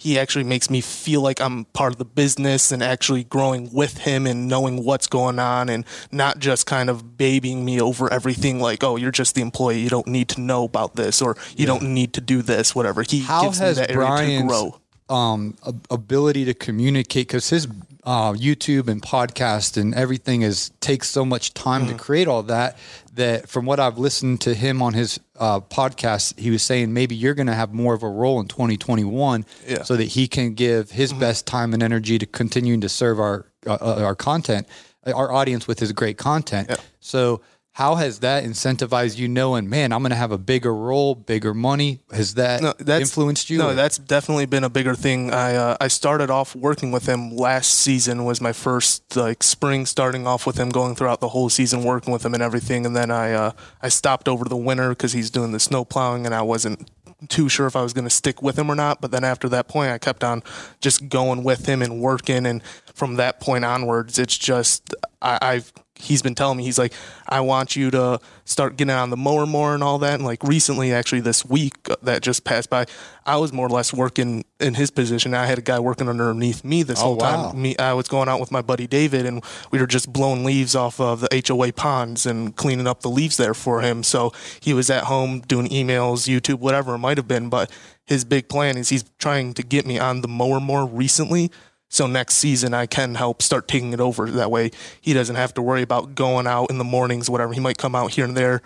he 0.00 0.18
actually 0.18 0.44
makes 0.44 0.70
me 0.70 0.80
feel 0.80 1.20
like 1.20 1.42
I'm 1.42 1.66
part 1.66 1.92
of 1.92 1.98
the 1.98 2.06
business 2.06 2.72
and 2.72 2.82
actually 2.82 3.24
growing 3.24 3.70
with 3.70 3.98
him 3.98 4.26
and 4.26 4.48
knowing 4.48 4.82
what's 4.82 5.06
going 5.06 5.38
on 5.38 5.68
and 5.68 5.84
not 6.10 6.38
just 6.38 6.64
kind 6.64 6.88
of 6.88 7.18
babying 7.18 7.66
me 7.66 7.82
over 7.82 8.10
everything 8.10 8.60
like, 8.60 8.82
oh, 8.82 8.96
you're 8.96 9.10
just 9.10 9.34
the 9.34 9.42
employee. 9.42 9.80
You 9.80 9.90
don't 9.90 10.06
need 10.06 10.30
to 10.30 10.40
know 10.40 10.64
about 10.64 10.96
this 10.96 11.20
or 11.20 11.36
you 11.54 11.66
don't 11.66 11.82
need 11.82 12.14
to 12.14 12.22
do 12.22 12.40
this, 12.40 12.74
whatever. 12.74 13.02
He 13.02 13.20
How 13.20 13.42
gives 13.42 13.58
has 13.58 13.78
me 13.78 13.86
that 13.86 13.90
area 13.90 14.40
to 14.40 14.46
grow. 14.46 14.80
Um, 15.10 15.56
ability 15.90 16.44
to 16.46 16.54
communicate 16.54 17.26
because 17.28 17.50
his 17.50 17.66
uh, 18.04 18.32
YouTube 18.32 18.88
and 18.88 19.02
podcast 19.02 19.76
and 19.76 19.94
everything 19.94 20.40
is 20.42 20.70
takes 20.80 21.10
so 21.10 21.24
much 21.24 21.52
time 21.52 21.82
Mm-hmm. 21.82 21.96
to 21.96 22.02
create 22.02 22.28
all 22.28 22.42
that 22.44 22.78
that 23.14 23.48
from 23.48 23.66
what 23.66 23.78
I've 23.80 23.98
listened 23.98 24.40
to 24.42 24.54
him 24.54 24.80
on 24.80 24.94
his 24.94 25.20
uh, 25.38 25.60
podcast, 25.60 26.38
he 26.38 26.50
was 26.50 26.62
saying 26.62 26.92
maybe 26.94 27.14
you're 27.14 27.34
going 27.34 27.48
to 27.48 27.54
have 27.54 27.74
more 27.74 27.92
of 27.92 28.02
a 28.02 28.08
role 28.08 28.40
in 28.40 28.46
2021 28.46 29.44
Yeah. 29.66 29.74
Mm-hmm. 29.74 29.82
so 29.84 29.96
that 29.96 30.04
he 30.04 30.28
can 30.28 30.54
give 30.54 30.92
his 30.92 31.12
best 31.12 31.46
time 31.46 31.74
and 31.74 31.82
energy 31.82 32.18
to 32.18 32.26
continuing 32.26 32.80
to 32.80 32.88
serve 32.88 33.18
our 33.20 33.46
uh, 33.66 33.74
uh, 33.80 34.02
our 34.04 34.14
content, 34.14 34.66
our 35.06 35.30
audience 35.32 35.66
with 35.66 35.78
his 35.80 35.92
great 35.92 36.16
content. 36.18 36.70
So. 37.00 37.40
How 37.80 37.94
has 37.94 38.18
that 38.18 38.44
incentivized 38.44 39.16
you 39.16 39.26
knowing, 39.26 39.70
man, 39.70 39.90
I'm 39.90 40.02
going 40.02 40.10
to 40.10 40.16
have 40.16 40.32
a 40.32 40.36
bigger 40.36 40.74
role, 40.74 41.14
bigger 41.14 41.54
money? 41.54 42.00
Has 42.12 42.34
that 42.34 42.60
No, 42.60 42.74
influenced 42.94 43.48
you? 43.48 43.56
No, 43.56 43.70
or- 43.70 43.74
that's 43.74 43.96
definitely 43.96 44.44
been 44.44 44.64
a 44.64 44.68
bigger 44.68 44.94
thing. 44.94 45.32
I 45.32 45.54
uh, 45.54 45.76
I 45.80 45.88
started 45.88 46.28
off 46.28 46.54
working 46.54 46.92
with 46.92 47.06
him 47.06 47.34
last 47.34 47.72
season 47.72 48.26
was 48.26 48.38
my 48.38 48.52
first 48.52 49.16
like 49.16 49.42
spring 49.42 49.86
starting 49.86 50.26
off 50.26 50.46
with 50.46 50.58
him 50.58 50.68
going 50.68 50.94
throughout 50.94 51.20
the 51.20 51.28
whole 51.28 51.48
season 51.48 51.82
working 51.82 52.12
with 52.12 52.22
him 52.22 52.34
and 52.34 52.42
everything 52.42 52.84
and 52.84 52.94
then 52.94 53.10
I 53.10 53.32
uh, 53.32 53.52
I 53.80 53.88
stopped 53.88 54.28
over 54.28 54.44
the 54.44 54.58
winter 54.58 54.94
cuz 54.94 55.14
he's 55.14 55.30
doing 55.30 55.52
the 55.52 55.60
snow 55.60 55.86
plowing 55.86 56.26
and 56.26 56.34
I 56.34 56.42
wasn't 56.42 56.86
too 57.30 57.48
sure 57.48 57.66
if 57.66 57.76
I 57.76 57.82
was 57.82 57.94
going 57.94 58.04
to 58.04 58.10
stick 58.10 58.42
with 58.42 58.58
him 58.58 58.70
or 58.70 58.74
not 58.74 59.00
but 59.00 59.10
then 59.10 59.24
after 59.24 59.48
that 59.48 59.68
point 59.68 59.90
I 59.90 59.96
kept 59.96 60.22
on 60.22 60.42
just 60.82 61.08
going 61.08 61.42
with 61.44 61.64
him 61.64 61.80
and 61.80 61.98
working 62.02 62.44
and 62.44 62.62
from 62.92 63.16
that 63.16 63.40
point 63.40 63.64
onwards 63.64 64.18
it's 64.18 64.36
just 64.36 64.94
I, 65.22 65.38
I've 65.40 65.72
he's 66.00 66.22
been 66.22 66.34
telling 66.34 66.58
me 66.58 66.64
he's 66.64 66.78
like 66.78 66.92
I 67.28 67.40
want 67.40 67.76
you 67.76 67.90
to 67.92 68.20
start 68.44 68.76
getting 68.76 68.92
on 68.92 69.10
the 69.10 69.16
mower 69.16 69.46
more 69.46 69.74
and 69.74 69.82
all 69.82 69.98
that. 70.00 70.14
And 70.14 70.24
like 70.24 70.42
recently 70.42 70.92
actually 70.92 71.20
this 71.20 71.44
week 71.44 71.76
uh, 71.88 71.96
that 72.02 72.22
just 72.22 72.44
passed 72.44 72.68
by 72.68 72.86
I 73.24 73.36
was 73.36 73.52
more 73.52 73.66
or 73.66 73.70
less 73.70 73.92
working 73.92 74.44
in 74.58 74.74
his 74.74 74.90
position. 74.90 75.34
I 75.34 75.46
had 75.46 75.58
a 75.58 75.62
guy 75.62 75.78
working 75.78 76.08
underneath 76.08 76.64
me 76.64 76.82
this 76.82 77.00
whole 77.00 77.16
wow. 77.16 77.50
time 77.50 77.62
me 77.62 77.76
I 77.78 77.92
was 77.92 78.08
going 78.08 78.28
out 78.28 78.40
with 78.40 78.50
my 78.50 78.62
buddy 78.62 78.86
David 78.86 79.26
and 79.26 79.44
we 79.70 79.78
were 79.78 79.86
just 79.86 80.12
blowing 80.12 80.44
leaves 80.44 80.74
off 80.74 81.00
of 81.00 81.20
the 81.20 81.44
HOA 81.46 81.72
ponds 81.72 82.26
and 82.26 82.56
cleaning 82.56 82.86
up 82.86 83.00
the 83.00 83.10
leaves 83.10 83.36
there 83.36 83.54
for 83.54 83.80
him. 83.80 84.02
So 84.02 84.32
he 84.60 84.74
was 84.74 84.90
at 84.90 85.04
home 85.04 85.40
doing 85.40 85.68
emails 85.68 86.28
YouTube 86.28 86.58
whatever 86.58 86.94
it 86.94 86.98
might 86.98 87.16
have 87.16 87.28
been 87.28 87.48
but 87.48 87.70
his 88.06 88.24
big 88.24 88.48
plan 88.48 88.76
is 88.76 88.88
he's 88.88 89.04
trying 89.18 89.54
to 89.54 89.62
get 89.62 89.86
me 89.86 89.98
on 89.98 90.20
the 90.20 90.28
mower 90.28 90.58
more 90.58 90.84
recently 90.84 91.50
so 91.90 92.06
next 92.06 92.36
season 92.36 92.72
I 92.72 92.86
can 92.86 93.16
help 93.16 93.42
start 93.42 93.68
taking 93.68 93.92
it 93.92 94.00
over. 94.00 94.30
That 94.30 94.50
way 94.50 94.70
he 95.00 95.12
doesn't 95.12 95.36
have 95.36 95.52
to 95.54 95.62
worry 95.62 95.82
about 95.82 96.14
going 96.14 96.46
out 96.46 96.70
in 96.70 96.78
the 96.78 96.84
mornings, 96.84 97.28
whatever. 97.28 97.52
He 97.52 97.60
might 97.60 97.76
come 97.76 97.94
out 97.94 98.12
here 98.12 98.24
and 98.24 98.36
there, 98.36 98.62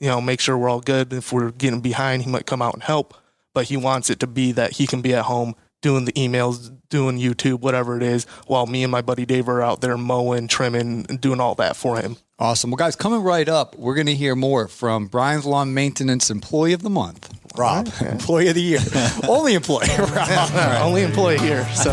you 0.00 0.08
know, 0.08 0.20
make 0.20 0.40
sure 0.40 0.56
we're 0.56 0.70
all 0.70 0.80
good. 0.80 1.12
If 1.12 1.32
we're 1.32 1.50
getting 1.50 1.80
behind, 1.80 2.22
he 2.22 2.30
might 2.30 2.46
come 2.46 2.62
out 2.62 2.72
and 2.74 2.82
help. 2.82 3.14
But 3.52 3.66
he 3.66 3.76
wants 3.76 4.08
it 4.08 4.20
to 4.20 4.26
be 4.26 4.52
that 4.52 4.72
he 4.74 4.86
can 4.86 5.02
be 5.02 5.14
at 5.14 5.24
home 5.24 5.54
doing 5.80 6.04
the 6.04 6.12
emails, 6.12 6.74
doing 6.88 7.18
YouTube, 7.18 7.60
whatever 7.60 7.96
it 7.96 8.02
is, 8.02 8.24
while 8.46 8.66
me 8.66 8.82
and 8.82 8.90
my 8.90 9.02
buddy 9.02 9.24
Dave 9.26 9.48
are 9.48 9.62
out 9.62 9.80
there 9.80 9.96
mowing, 9.96 10.48
trimming, 10.48 11.06
and 11.08 11.20
doing 11.20 11.40
all 11.40 11.54
that 11.56 11.76
for 11.76 11.98
him. 12.00 12.16
Awesome. 12.38 12.70
Well, 12.70 12.76
guys, 12.76 12.94
coming 12.94 13.22
right 13.22 13.48
up, 13.48 13.76
we're 13.76 13.94
going 13.94 14.06
to 14.06 14.14
hear 14.14 14.36
more 14.36 14.68
from 14.68 15.06
Brian's 15.06 15.44
Lawn 15.44 15.74
Maintenance 15.74 16.30
Employee 16.30 16.72
of 16.72 16.82
the 16.82 16.90
Month, 16.90 17.32
Rob. 17.56 17.88
Employee 18.00 18.48
of 18.48 18.54
the 18.54 18.62
Year. 18.62 18.80
Only 19.28 19.54
employee, 19.54 19.88
Rob. 19.98 20.50
Only 20.80 21.02
employee 21.02 21.38
here. 21.38 21.66
So. 21.74 21.92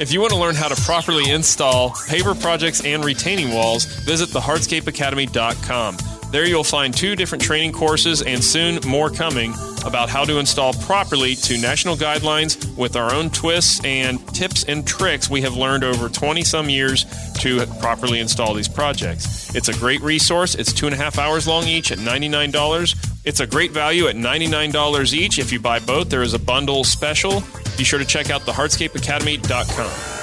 If 0.00 0.10
you 0.10 0.20
want 0.22 0.32
to 0.32 0.38
learn 0.38 0.54
how 0.54 0.68
to 0.68 0.80
properly 0.80 1.30
install 1.30 1.90
paver 1.90 2.40
projects 2.40 2.82
and 2.86 3.04
retaining 3.04 3.52
walls, 3.52 3.84
visit 3.84 4.30
thehardscapeacademy.com. 4.30 6.09
There 6.30 6.46
you'll 6.46 6.62
find 6.62 6.96
two 6.96 7.16
different 7.16 7.42
training 7.42 7.72
courses 7.72 8.22
and 8.22 8.42
soon 8.42 8.78
more 8.86 9.10
coming 9.10 9.52
about 9.84 10.08
how 10.08 10.24
to 10.24 10.38
install 10.38 10.72
properly 10.74 11.34
to 11.34 11.58
national 11.58 11.96
guidelines 11.96 12.76
with 12.76 12.94
our 12.94 13.12
own 13.12 13.30
twists 13.30 13.84
and 13.84 14.24
tips 14.32 14.64
and 14.64 14.86
tricks 14.86 15.28
we 15.28 15.42
have 15.42 15.56
learned 15.56 15.82
over 15.82 16.08
20 16.08 16.44
some 16.44 16.68
years 16.68 17.04
to 17.40 17.66
properly 17.80 18.20
install 18.20 18.54
these 18.54 18.68
projects. 18.68 19.54
It's 19.56 19.68
a 19.68 19.72
great 19.72 20.02
resource. 20.02 20.54
It's 20.54 20.72
two 20.72 20.86
and 20.86 20.94
a 20.94 20.98
half 20.98 21.18
hours 21.18 21.48
long 21.48 21.66
each 21.66 21.90
at 21.90 21.98
$99. 21.98 23.10
It's 23.24 23.40
a 23.40 23.46
great 23.46 23.72
value 23.72 24.06
at 24.06 24.14
$99 24.14 25.12
each. 25.12 25.38
If 25.38 25.52
you 25.52 25.58
buy 25.58 25.80
both, 25.80 26.10
there 26.10 26.22
is 26.22 26.34
a 26.34 26.38
bundle 26.38 26.84
special. 26.84 27.42
Be 27.76 27.82
sure 27.84 27.98
to 27.98 28.04
check 28.04 28.30
out 28.30 28.46
the 28.46 28.52
hardscapeacademy.com. 28.52 30.19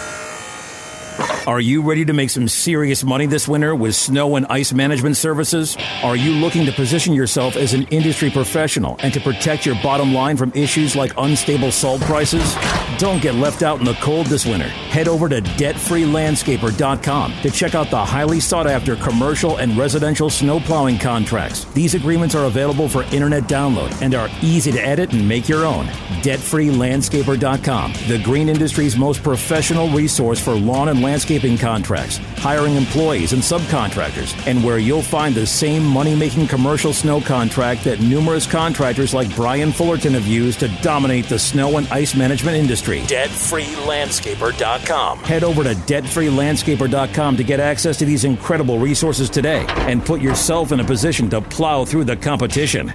Are 1.47 1.59
you 1.61 1.81
ready 1.81 2.03
to 2.03 2.13
make 2.13 2.29
some 2.29 2.47
serious 2.47 3.03
money 3.03 3.25
this 3.25 3.47
winter 3.47 3.73
with 3.73 3.95
snow 3.95 4.35
and 4.35 4.45
ice 4.47 4.73
management 4.73 5.15
services? 5.15 5.77
Are 6.03 6.15
you 6.15 6.31
looking 6.31 6.65
to 6.65 6.71
position 6.73 7.13
yourself 7.13 7.55
as 7.55 7.73
an 7.73 7.83
industry 7.83 8.29
professional 8.29 8.97
and 8.99 9.13
to 9.13 9.21
protect 9.21 9.65
your 9.65 9.75
bottom 9.75 10.13
line 10.13 10.35
from 10.35 10.51
issues 10.53 10.95
like 10.95 11.13
unstable 11.17 11.71
salt 11.71 12.01
prices? 12.01 12.53
Don't 12.97 13.21
get 13.21 13.35
left 13.35 13.63
out 13.63 13.79
in 13.79 13.85
the 13.85 13.93
cold 14.01 14.25
this 14.27 14.45
winter. 14.45 14.67
Head 14.67 15.07
over 15.07 15.29
to 15.29 15.41
debtfreelandscaper.com 15.41 17.33
to 17.41 17.49
check 17.51 17.75
out 17.75 17.89
the 17.91 18.03
highly 18.03 18.39
sought 18.39 18.67
after 18.67 18.95
commercial 18.95 19.57
and 19.57 19.77
residential 19.77 20.29
snow 20.29 20.59
plowing 20.59 20.97
contracts. 20.97 21.63
These 21.73 21.93
agreements 21.95 22.35
are 22.35 22.45
available 22.45 22.89
for 22.89 23.03
internet 23.03 23.43
download 23.43 24.01
and 24.01 24.15
are 24.15 24.29
easy 24.41 24.71
to 24.71 24.81
edit 24.81 25.13
and 25.13 25.27
make 25.27 25.47
your 25.47 25.65
own. 25.65 25.85
Debtfreelandscaper.com, 26.23 27.93
the 28.07 28.21
green 28.23 28.49
industry's 28.49 28.97
most 28.97 29.23
professional 29.23 29.89
resource 29.89 30.41
for 30.41 30.55
lawn 30.55 30.89
and 30.89 31.01
landscaping 31.07 31.57
contracts, 31.57 32.17
hiring 32.37 32.75
employees 32.75 33.31
and 33.31 33.41
subcontractors, 33.41 34.35
and 34.45 34.61
where 34.61 34.77
you'll 34.77 35.01
find 35.01 35.33
the 35.33 35.47
same 35.47 35.85
money 35.85 36.13
making 36.13 36.47
commercial 36.47 36.91
snow 36.91 37.21
contract 37.21 37.85
that 37.85 38.01
numerous 38.01 38.45
contractors 38.45 39.13
like 39.13 39.33
Brian 39.35 39.71
Fullerton 39.71 40.15
have 40.15 40.27
used 40.27 40.59
to 40.59 40.67
dominate 40.81 41.29
the 41.29 41.39
snow 41.39 41.77
and 41.77 41.87
ice 41.87 42.13
management 42.13 42.57
industry. 42.57 43.03
DebtFreeLandscaper.com. 43.03 45.19
Head 45.19 45.45
over 45.45 45.63
to 45.63 45.73
DebtFreeLandscaper.com 45.73 47.37
to 47.37 47.43
get 47.43 47.61
access 47.61 47.97
to 47.99 48.05
these 48.05 48.25
incredible 48.25 48.79
resources 48.79 49.29
today 49.29 49.65
and 49.69 50.05
put 50.05 50.19
yourself 50.19 50.73
in 50.73 50.81
a 50.81 50.83
position 50.83 51.29
to 51.29 51.39
plow 51.39 51.85
through 51.85 52.03
the 52.03 52.17
competition. 52.17 52.93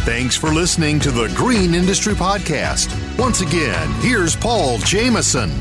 Thanks 0.04 0.37
for 0.37 0.50
listening 0.50 0.99
to 1.00 1.11
the 1.12 1.28
Green 1.37 1.75
Industry 1.75 2.14
Podcast. 2.14 2.88
Once 3.18 3.40
again, 3.40 3.88
here's 4.00 4.35
Paul 4.35 4.78
Jameson. 4.78 5.52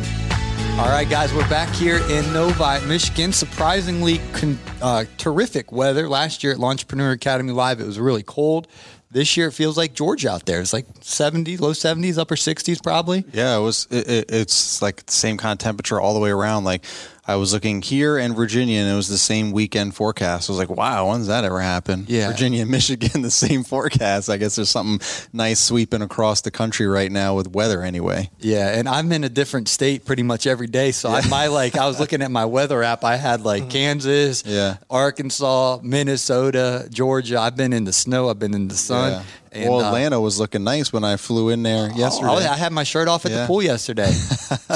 All 0.79 0.89
right, 0.89 1.07
guys, 1.07 1.31
we're 1.31 1.47
back 1.47 1.69
here 1.75 1.97
in 2.09 2.33
Novi, 2.33 2.83
Michigan. 2.87 3.31
Surprisingly 3.33 4.19
con- 4.33 4.57
uh, 4.81 5.05
terrific 5.17 5.71
weather. 5.71 6.09
Last 6.09 6.43
year 6.43 6.53
at 6.53 6.59
Lawnpreneur 6.59 7.13
Academy 7.13 7.51
Live, 7.51 7.79
it 7.79 7.85
was 7.85 7.99
really 7.99 8.23
cold. 8.23 8.67
This 9.11 9.35
year, 9.35 9.47
it 9.47 9.51
feels 9.51 9.75
like 9.77 9.93
Georgia 9.93 10.31
out 10.31 10.45
there. 10.45 10.61
It's 10.61 10.71
like 10.71 10.85
70, 11.01 11.57
low 11.57 11.71
70s, 11.71 12.17
upper 12.17 12.35
60s, 12.35 12.81
probably. 12.81 13.25
Yeah, 13.33 13.57
it 13.57 13.61
was. 13.61 13.85
It, 13.91 14.09
it, 14.09 14.31
it's 14.31 14.81
like 14.81 15.05
the 15.05 15.11
same 15.11 15.37
kind 15.37 15.51
of 15.51 15.59
temperature 15.59 15.99
all 15.99 16.13
the 16.13 16.21
way 16.21 16.29
around. 16.29 16.63
Like 16.63 16.85
I 17.27 17.35
was 17.35 17.53
looking 17.53 17.83
here 17.83 18.17
in 18.17 18.33
Virginia, 18.33 18.81
and 18.81 18.91
it 18.91 18.95
was 18.95 19.07
the 19.07 19.17
same 19.17 19.51
weekend 19.51 19.93
forecast. 19.93 20.49
I 20.49 20.53
was 20.53 20.57
like, 20.57 20.75
wow, 20.75 21.09
when's 21.09 21.27
that 21.27 21.43
ever 21.43 21.61
happen? 21.61 22.05
Yeah. 22.07 22.31
Virginia 22.31 22.63
and 22.63 22.71
Michigan, 22.77 23.21
the 23.21 23.29
same 23.29 23.63
forecast. 23.63 24.27
I 24.27 24.37
guess 24.37 24.55
there's 24.55 24.71
something 24.71 25.05
nice 25.31 25.59
sweeping 25.59 26.01
across 26.01 26.41
the 26.41 26.49
country 26.49 26.87
right 26.87 27.11
now 27.11 27.35
with 27.35 27.47
weather, 27.49 27.83
anyway. 27.83 28.31
Yeah, 28.39 28.69
and 28.77 28.89
I'm 28.89 29.11
in 29.11 29.23
a 29.23 29.29
different 29.29 29.69
state 29.69 30.03
pretty 30.03 30.23
much 30.23 30.47
every 30.47 30.65
day. 30.65 30.91
So 30.91 31.09
I, 31.09 31.25
my 31.27 31.47
like, 31.47 31.77
I 31.77 31.87
was 31.87 31.99
looking 31.99 32.23
at 32.23 32.31
my 32.31 32.45
weather 32.45 32.81
app. 32.81 33.03
I 33.03 33.17
had 33.17 33.41
like 33.41 33.63
mm-hmm. 33.63 33.71
Kansas, 33.71 34.43
Yeah. 34.43 34.77
Arkansas, 34.89 35.79
Minnesota, 35.83 36.87
Georgia. 36.89 37.39
I've 37.39 37.55
been 37.55 37.71
in 37.71 37.83
the 37.83 37.93
snow. 37.93 38.29
I've 38.29 38.39
been 38.39 38.55
in 38.55 38.67
the 38.67 38.75
sun. 38.75 39.11
Yeah. 39.11 39.23
And, 39.53 39.69
well, 39.69 39.81
uh, 39.83 39.87
Atlanta 39.87 40.19
was 40.21 40.39
looking 40.39 40.63
nice 40.63 40.93
when 40.93 41.03
I 41.03 41.17
flew 41.17 41.49
in 41.49 41.61
there 41.61 41.91
yesterday. 41.91 42.29
Oh, 42.31 42.37
I 42.37 42.55
had 42.55 42.71
my 42.71 42.83
shirt 42.83 43.09
off 43.09 43.25
at 43.25 43.31
Yeah. 43.31 43.41
the 43.41 43.47
pool 43.47 43.61
yesterday. 43.61 44.11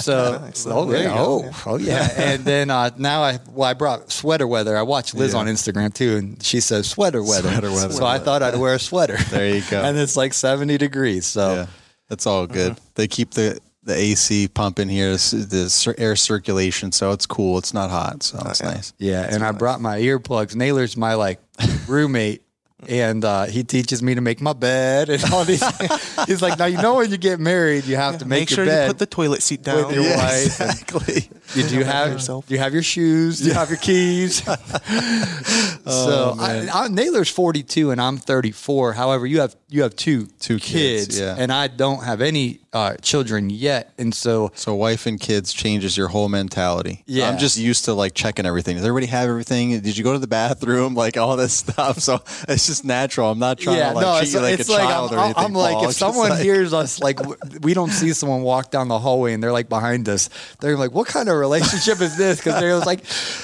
So, 0.01 0.49
oh, 0.67 0.85
There 0.85 0.97
you 1.01 1.07
yeah, 1.07 1.15
go. 1.15 1.43
oh, 1.45 1.63
oh, 1.65 1.77
yeah. 1.77 2.09
And 2.17 2.43
then 2.45 2.69
uh, 2.69 2.89
now 2.97 3.21
I, 3.23 3.39
well, 3.51 3.69
I 3.69 3.73
brought 3.73 4.11
sweater 4.11 4.45
weather. 4.47 4.77
I 4.77 4.81
watched 4.83 5.15
Liz 5.15 5.33
Yeah. 5.33 5.39
on 5.39 5.47
Instagram 5.47 5.93
too, 5.93 6.17
and 6.17 6.43
she 6.43 6.59
says 6.59 6.89
sweater 6.89 7.23
weather. 7.23 7.49
Sweater 7.49 7.71
weather. 7.71 7.93
So 7.93 8.05
I 8.05 8.19
thought 8.19 8.41
I'd 8.43 8.57
wear 8.59 8.73
a 8.75 8.79
sweater. 8.79 9.17
There 9.29 9.55
you 9.55 9.63
go. 9.69 9.81
and 9.81 9.97
it's 9.97 10.15
like 10.17 10.33
70 10.33 10.77
degrees. 10.77 11.25
So 11.25 11.55
Yeah, 11.55 11.65
that's 12.09 12.27
all 12.27 12.45
good. 12.47 12.77
They 12.95 13.07
keep 13.07 13.31
the 13.31 13.59
the 13.83 13.93
AC 13.95 14.47
pump 14.47 14.79
in 14.79 14.89
here, 14.89 15.11
the 15.11 15.95
air 15.99 16.15
circulation, 16.15 16.91
so 16.91 17.11
it's 17.11 17.25
cool. 17.27 17.59
It's 17.59 17.71
not 17.73 17.91
hot, 17.91 18.23
so 18.23 18.41
it's 18.47 18.63
nice. 18.63 18.93
Yeah, 18.97 19.21
and 19.29 19.43
I 19.43 19.51
brought 19.51 19.79
my 19.79 19.99
earplugs. 19.99 20.55
Naylor's 20.55 20.97
my 20.97 21.13
like 21.13 21.39
roommate, 21.87 22.41
and 22.87 23.23
uh, 23.25 23.45
he 23.45 23.63
teaches 23.63 24.03
me 24.03 24.15
to 24.15 24.21
make 24.21 24.41
my 24.41 24.53
bed 24.53 25.09
and 25.09 25.23
all 25.33 25.43
these. 25.45 25.63
He's 26.27 26.41
like, 26.41 26.59
now 26.59 26.65
you 26.65 26.77
know 26.77 26.95
when 26.95 27.09
you 27.11 27.17
get 27.17 27.39
married, 27.39 27.85
you 27.85 27.95
have 27.95 28.17
to 28.19 28.25
make, 28.25 28.41
Make 28.41 28.49
your 28.51 28.55
sure 28.57 28.65
bed 28.65 28.83
you 28.87 28.89
put 28.91 28.99
the 28.99 29.05
toilet 29.05 29.41
seat 29.43 29.63
down. 29.63 29.87
with 29.87 29.95
your 29.95 30.03
Yeah, 30.03 30.17
wife. 30.17 30.45
exactly. 30.45 31.29
Did 31.53 31.71
you 31.71 31.83
have 31.85 32.11
yourself. 32.11 32.47
do 32.47 32.53
you 32.53 32.59
have 32.59 32.73
your 32.73 32.83
shoes? 32.83 33.39
Do 33.39 33.47
you 33.47 33.53
have 33.53 33.69
your 33.69 33.77
keys? 33.79 34.43
Oh, 34.47 36.35
so 36.35 36.35
I, 36.39 36.67
I, 36.73 36.87
Naylor's 36.87 37.29
forty 37.29 37.61
two 37.63 37.91
and 37.91 38.01
I'm 38.01 38.17
thirty 38.17 38.51
four. 38.51 38.93
However, 38.93 39.25
you 39.25 39.39
have 39.41 39.55
you 39.69 39.83
have 39.83 39.95
two 39.95 40.25
Two 40.39 40.57
kids, 40.59 41.19
yeah. 41.19 41.35
and 41.37 41.51
I 41.51 41.67
don't 41.67 42.03
have 42.03 42.21
any 42.21 42.59
uh, 42.73 42.95
children 42.97 43.49
yet, 43.49 43.93
and 43.97 44.13
so 44.13 44.51
So 44.55 44.73
wife 44.75 45.05
and 45.05 45.19
kids 45.19 45.53
changes 45.53 45.95
your 45.95 46.07
whole 46.07 46.27
mentality. 46.29 47.03
Yeah. 47.05 47.29
I'm 47.29 47.37
just 47.37 47.57
used 47.57 47.85
to 47.85 47.93
like 47.93 48.13
checking 48.15 48.45
everything. 48.45 48.75
Does 48.77 48.85
everybody 48.85 49.05
have 49.11 49.29
everything? 49.29 49.79
Did 49.79 49.95
you 49.97 50.03
go 50.03 50.13
to 50.13 50.19
the 50.19 50.27
bathroom? 50.27 50.95
Like 50.95 51.17
all 51.17 51.35
this 51.37 51.53
stuff. 51.53 51.99
So 51.99 52.15
it's 52.47 52.65
just 52.67 52.74
natural. 52.83 53.29
I'm 53.31 53.39
not 53.39 53.57
trying 53.59 53.77
yeah, 53.77 53.89
to 53.89 53.95
like 53.95 54.05
no, 54.05 54.13
treat 54.17 54.23
it's, 54.23 54.33
you 54.33 54.39
like 54.41 54.59
it's 54.59 54.69
a 54.69 54.71
like 54.73 54.81
child 54.81 55.11
I'm, 55.13 55.17
or 55.19 55.23
anything. 55.23 55.45
I'm 55.45 55.53
like 55.53 55.73
Paul. 55.75 55.83
if 55.83 55.89
It's 55.91 55.97
someone 55.97 56.29
like- 56.31 56.41
hears 56.43 56.73
us 56.73 56.99
like 56.99 57.19
we 57.61 57.73
don't 57.73 57.91
see 57.91 58.11
someone 58.13 58.41
walk 58.41 58.71
down 58.71 58.87
the 58.87 58.99
hallway 58.99 59.33
and 59.33 59.41
they're 59.43 59.51
like 59.51 59.69
behind 59.69 60.09
us, 60.09 60.29
they're 60.59 60.77
like, 60.77 60.91
"What 60.91 61.07
kind 61.07 61.29
of 61.29 61.37
relationship 61.37 62.01
is 62.01 62.17
this?" 62.17 62.39
Because 62.39 62.59
they're 62.59 62.77
like, 62.79 63.01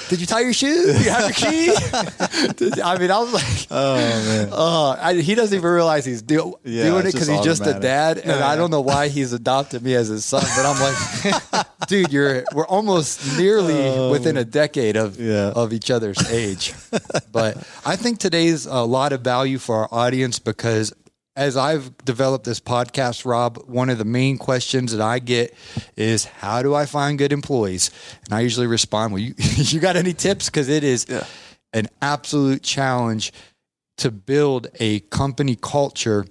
"Did 0.08 0.20
you 0.20 0.26
tie 0.26 0.40
your 0.40 0.52
shoes? 0.52 0.98
Do 0.98 1.04
you 1.04 1.10
have 1.10 1.22
your 1.22 1.50
key?" 1.50 1.72
I 2.82 2.98
mean, 2.98 3.10
I 3.10 3.18
was 3.18 3.32
like, 3.32 3.66
Oh 3.70 3.96
man. 3.96 4.48
Uh, 4.52 4.90
I, 5.00 5.14
he 5.14 5.34
doesn't 5.34 5.56
even 5.56 5.70
realize 5.70 6.04
he's 6.04 6.22
do, 6.22 6.54
Yeah, 6.64 6.84
doing 6.84 7.06
it 7.06 7.12
because 7.12 7.28
he's 7.28 7.40
just 7.40 7.66
a 7.66 7.78
dad, 7.78 8.18
and 8.18 8.32
I 8.32 8.56
don't 8.56 8.70
know 8.70 8.80
why 8.80 9.08
he's 9.08 9.32
adopted 9.32 9.82
me 9.82 9.94
as 9.94 10.08
his 10.08 10.24
son. 10.24 10.42
But 10.42 10.66
I'm 10.66 10.80
like, 11.54 11.66
dude, 11.88 12.12
you're 12.12 12.44
we're 12.54 12.66
almost 12.66 13.38
nearly 13.38 14.10
within 14.10 14.36
a 14.36 14.44
decade 14.44 14.96
of 14.96 15.18
Oh, 15.18 15.22
Yeah. 15.22 15.52
of 15.54 15.72
each 15.72 15.90
other's 15.90 16.18
age. 16.30 16.74
but 17.32 17.56
I 17.84 17.96
think 17.96 18.18
today's 18.18 18.66
a 18.66 18.80
lot 18.82 19.11
of 19.12 19.22
value 19.22 19.58
for 19.58 19.76
our 19.76 19.88
audience 19.92 20.38
because. 20.38 20.92
As 21.34 21.56
I've 21.56 21.96
developed 22.04 22.44
this 22.44 22.60
podcast, 22.60 23.24
Rob, 23.24 23.56
one 23.66 23.88
of 23.88 23.96
the 23.96 24.04
main 24.04 24.36
questions 24.36 24.92
that 24.92 25.00
I 25.00 25.18
get 25.18 25.54
is 25.96 26.26
how 26.26 26.60
do 26.60 26.74
I 26.74 26.84
find 26.84 27.16
good 27.16 27.32
employees? 27.32 27.90
And 28.26 28.34
I 28.34 28.40
usually 28.40 28.66
respond, 28.66 29.14
well, 29.14 29.22
you, 29.22 29.32
you 29.38 29.80
got 29.80 29.96
any 29.96 30.12
tips? 30.12 30.50
Because 30.50 30.68
it 30.68 30.84
is 30.84 31.06
an 31.72 31.88
absolute 32.02 32.62
challenge 32.62 33.32
to 33.96 34.10
build 34.10 34.68
a 34.78 35.00
company 35.00 35.56
culture 35.56 36.26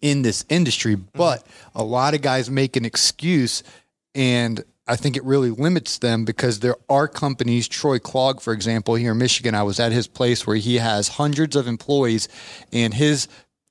in 0.00 0.22
this 0.22 0.44
industry. 0.48 0.96
Mm-hmm. 0.96 1.16
But 1.18 1.46
a 1.74 1.82
lot 1.82 2.14
of 2.14 2.22
guys 2.22 2.50
make 2.50 2.76
an 2.76 2.84
excuse 2.84 3.62
and 4.14 4.62
I 4.88 4.96
think 4.96 5.16
it 5.16 5.24
really 5.24 5.50
limits 5.50 5.98
them 5.98 6.24
because 6.24 6.60
there 6.60 6.76
are 6.88 7.06
companies, 7.06 7.68
Troy 7.68 7.98
Clogg, 7.98 8.40
for 8.40 8.54
example, 8.54 8.94
here 8.94 9.12
in 9.12 9.18
Michigan. 9.18 9.54
I 9.54 9.62
was 9.62 9.78
at 9.78 9.92
his 9.92 10.06
place 10.06 10.46
where 10.46 10.56
he 10.56 10.76
has 10.76 11.08
hundreds 11.08 11.54
of 11.56 11.66
employees, 11.66 12.28
and 12.72 12.94
his 12.94 13.28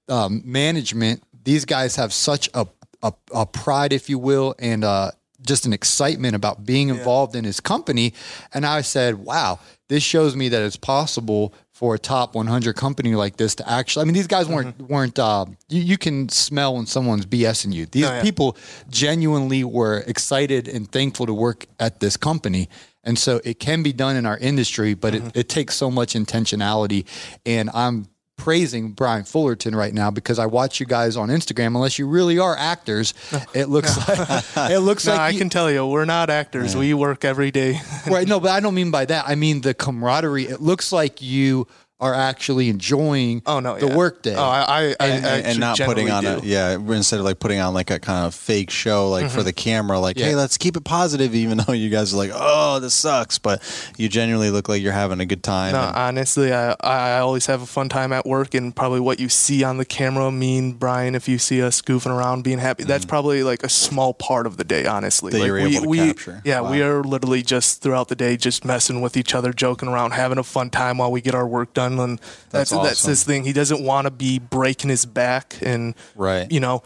um, 0.07 0.43
management. 0.45 1.23
These 1.43 1.65
guys 1.65 1.95
have 1.95 2.13
such 2.13 2.49
a, 2.53 2.67
a, 3.01 3.13
a 3.33 3.45
pride, 3.47 3.93
if 3.93 4.09
you 4.09 4.19
will, 4.19 4.53
and 4.59 4.83
uh, 4.83 5.11
just 5.47 5.65
an 5.65 5.73
excitement 5.73 6.35
about 6.35 6.65
being 6.65 6.89
involved 6.89 7.35
in 7.35 7.43
his 7.45 7.59
company. 7.59 8.13
And 8.53 8.65
I 8.65 8.81
said, 8.81 9.15
wow, 9.15 9.59
this 9.87 10.03
shows 10.03 10.35
me 10.35 10.49
that 10.49 10.61
it's 10.61 10.75
possible 10.77 11.53
for 11.71 11.95
a 11.95 11.99
top 11.99 12.33
100 12.35 12.75
company 12.75 13.13
like 13.15 13.37
this 13.37 13.55
to 13.55 13.69
actually, 13.69 14.01
I 14.01 14.05
mean, 14.05 14.15
these 14.15 14.27
guys 14.27 14.47
weren't, 14.47 14.79
weren't, 14.81 15.17
uh, 15.19 15.45
you, 15.69 15.81
you 15.81 15.97
can 15.97 16.27
smell 16.29 16.75
when 16.75 16.85
someone's 16.87 17.25
BSing 17.25 17.71
you. 17.73 17.85
These 17.85 18.05
Oh, 18.05 18.13
yeah. 18.15 18.21
people 18.23 18.57
genuinely 18.89 19.63
were 19.63 19.99
excited 20.07 20.67
and 20.67 20.91
thankful 20.91 21.25
to 21.27 21.33
work 21.33 21.65
at 21.79 21.99
this 21.99 22.17
company. 22.17 22.67
And 23.03 23.17
so 23.17 23.39
it 23.45 23.59
can 23.59 23.83
be 23.83 23.93
done 23.93 24.15
in 24.15 24.25
our 24.25 24.37
industry, 24.39 24.93
but 24.95 25.13
Mm-hmm. 25.13 25.27
it, 25.27 25.37
it 25.37 25.49
takes 25.49 25.75
so 25.75 25.89
much 25.91 26.13
intentionality. 26.13 27.05
And 27.45 27.69
I'm 27.73 28.07
praising 28.37 28.91
Brian 28.91 29.23
Fullerton 29.23 29.75
right 29.75 29.93
now 29.93 30.09
because 30.11 30.39
I 30.39 30.45
watch 30.45 30.79
you 30.79 30.85
guys 30.85 31.17
on 31.17 31.29
Instagram. 31.29 31.67
Unless 31.67 31.99
you 31.99 32.07
really 32.07 32.39
are 32.39 32.55
actors, 32.55 33.13
it 33.53 33.65
looks 33.69 33.97
like 34.55 34.71
it 34.71 34.79
looks 34.79 35.05
No, 35.05 35.13
like 35.13 35.21
I 35.21 35.29
you- 35.29 35.39
can 35.39 35.49
tell 35.49 35.69
you, 35.69 35.85
we're 35.85 36.05
not 36.05 36.29
actors. 36.29 36.75
We 36.75 36.93
work 36.93 37.25
every 37.25 37.51
day. 37.51 37.79
right. 38.07 38.27
No, 38.27 38.39
but 38.39 38.51
I 38.51 38.59
don't 38.59 38.75
mean 38.75 38.91
by 38.91 39.05
that. 39.05 39.25
I 39.27 39.35
mean 39.35 39.61
the 39.61 39.73
camaraderie. 39.73 40.45
It 40.45 40.61
looks 40.61 40.91
like 40.91 41.21
you 41.21 41.67
are 41.99 42.13
actually 42.13 42.69
enjoying 42.69 43.41
Oh 43.47 43.59
no, 43.59 43.75
the 43.79 43.87
yeah. 43.87 43.95
work 43.95 44.21
day. 44.21 44.35
Oh, 44.35 44.43
I, 44.43 44.61
I, 44.61 44.79
I 44.81 44.83
and, 44.83 44.93
and- 44.99 45.25
actually 45.25 45.49
and 45.51 45.59
not 45.59 45.79
putting 45.79 46.11
on 46.11 46.23
generally 46.23 46.47
a 46.51 46.51
yeah 46.51 46.95
instead 46.95 47.17
of 47.19 47.25
like 47.25 47.39
putting 47.39 47.59
on 47.59 47.73
like 47.73 47.89
a 47.89 47.97
kind 47.99 48.25
of 48.27 48.35
fake 48.35 48.69
show 48.69 49.09
like 49.09 49.31
for 49.31 49.41
the 49.41 49.51
camera 49.53 49.99
like 49.99 50.15
hey 50.17 50.35
let's 50.35 50.57
keep 50.59 50.77
it 50.77 50.83
positive 50.83 51.33
even 51.33 51.57
though 51.67 51.73
you 51.73 51.89
guys 51.89 52.13
are 52.13 52.17
like 52.17 52.29
oh 52.33 52.79
this 52.79 52.93
sucks 52.93 53.39
but 53.39 53.63
you 53.97 54.07
genuinely 54.09 54.51
look 54.51 54.69
like 54.69 54.81
you're 54.81 54.91
having 54.93 55.19
a 55.19 55.25
good 55.25 55.41
time 55.41 55.73
No, 55.73 55.81
and- 55.81 55.95
honestly, 55.95 56.53
I, 56.53 56.75
I 56.81 57.19
always 57.19 57.47
have 57.47 57.61
a 57.61 57.65
fun 57.65 57.89
time 57.89 58.13
at 58.13 58.25
work, 58.25 58.53
and 58.53 58.75
probably 58.75 58.99
what 58.99 59.19
you 59.19 59.27
see 59.29 59.63
on 59.63 59.77
the 59.77 59.85
camera, 59.85 60.31
me 60.31 60.57
and 60.59 60.79
Brian, 60.79 61.15
if 61.15 61.27
you 61.27 61.37
see 61.39 61.61
us 61.61 61.81
goofing 61.81 62.15
around, 62.15 62.43
being 62.43 62.59
happy, 62.59 62.83
that's 62.83 63.05
probably 63.05 63.41
like 63.43 63.63
a 63.63 63.69
small 63.69 64.13
part 64.13 64.45
of 64.45 64.57
the 64.57 64.63
day, 64.63 64.85
honestly. 64.85 65.31
Mm-hmm. 65.31 65.39
That 65.39 65.39
like 65.39 65.47
you're 65.47 65.67
we, 65.69 65.75
able 65.77 65.83
to 65.83 65.89
we, 65.89 65.97
capture. 66.13 66.41
Yeah, 66.45 66.61
Wow. 66.61 66.71
we 66.71 66.81
are 66.81 67.03
literally 67.03 67.41
just 67.41 67.81
throughout 67.81 68.07
the 68.07 68.15
day 68.15 68.37
just 68.37 68.63
messing 68.65 69.01
with 69.01 69.17
each 69.17 69.33
other, 69.35 69.51
joking 69.51 69.89
around, 69.89 70.11
having 70.11 70.37
a 70.37 70.43
fun 70.43 70.69
time 70.69 70.97
while 70.99 71.11
we 71.11 71.21
get 71.21 71.33
our 71.35 71.47
work 71.47 71.73
done. 71.73 71.86
And 71.87 72.19
that's 72.49 72.71
That's 72.71 72.71
that's, 72.71 73.05
his 73.05 73.23
thing. 73.23 73.43
He 73.45 73.53
doesn't 73.53 73.83
want 73.83 74.05
to 74.05 74.11
be 74.11 74.39
breaking 74.39 74.89
his 74.89 75.05
back 75.05 75.55
and 75.61 75.95
Right. 76.15 76.51
you 76.51 76.59
know. 76.59 76.83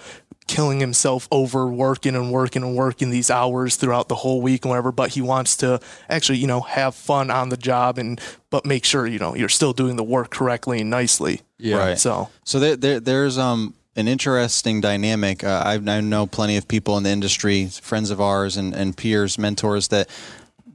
Killing 0.48 0.82
himself 0.82 1.30
over 1.32 1.68
working 1.68 2.14
and 2.14 2.30
working 2.30 2.62
and 2.62 2.76
working 2.76 3.10
these 3.10 3.32
hours 3.32 3.78
throughout 3.78 4.10
the 4.10 4.16
whole 4.16 4.42
week 4.42 4.66
and 4.66 4.70
whatever, 4.70 4.92
but 4.92 5.12
he 5.12 5.22
wants 5.22 5.56
to 5.58 5.80
actually, 6.10 6.40
you 6.40 6.48
know, 6.48 6.60
have 6.62 6.94
fun 6.94 7.32
on 7.32 7.48
the 7.50 7.56
job 7.56 7.98
and 7.98 8.20
but 8.50 8.66
make 8.66 8.84
sure 8.84 9.08
you 9.08 9.18
know 9.20 9.34
you're 9.34 9.48
still 9.48 9.72
doing 9.72 9.96
the 9.96 10.04
work 10.04 10.30
correctly 10.30 10.82
and 10.82 10.90
nicely. 10.90 11.42
Yeah. 11.58 11.78
Right. 11.78 12.00
So 12.00 12.30
So 12.44 12.60
there, 12.60 12.76
there, 12.76 13.00
there's 13.00 13.38
um 13.38 13.76
an 13.96 14.10
interesting 14.10 14.82
dynamic. 14.82 15.44
Uh, 15.44 15.62
I, 15.66 15.74
I 15.76 16.02
know 16.02 16.26
plenty 16.28 16.58
of 16.58 16.68
people 16.68 16.98
in 16.98 17.04
the 17.04 17.12
industry, 17.12 17.68
friends 17.68 18.10
of 18.10 18.20
ours 18.20 18.58
and, 18.58 18.74
and 18.74 18.98
peers, 18.98 19.38
mentors 19.38 19.88
that 19.90 20.10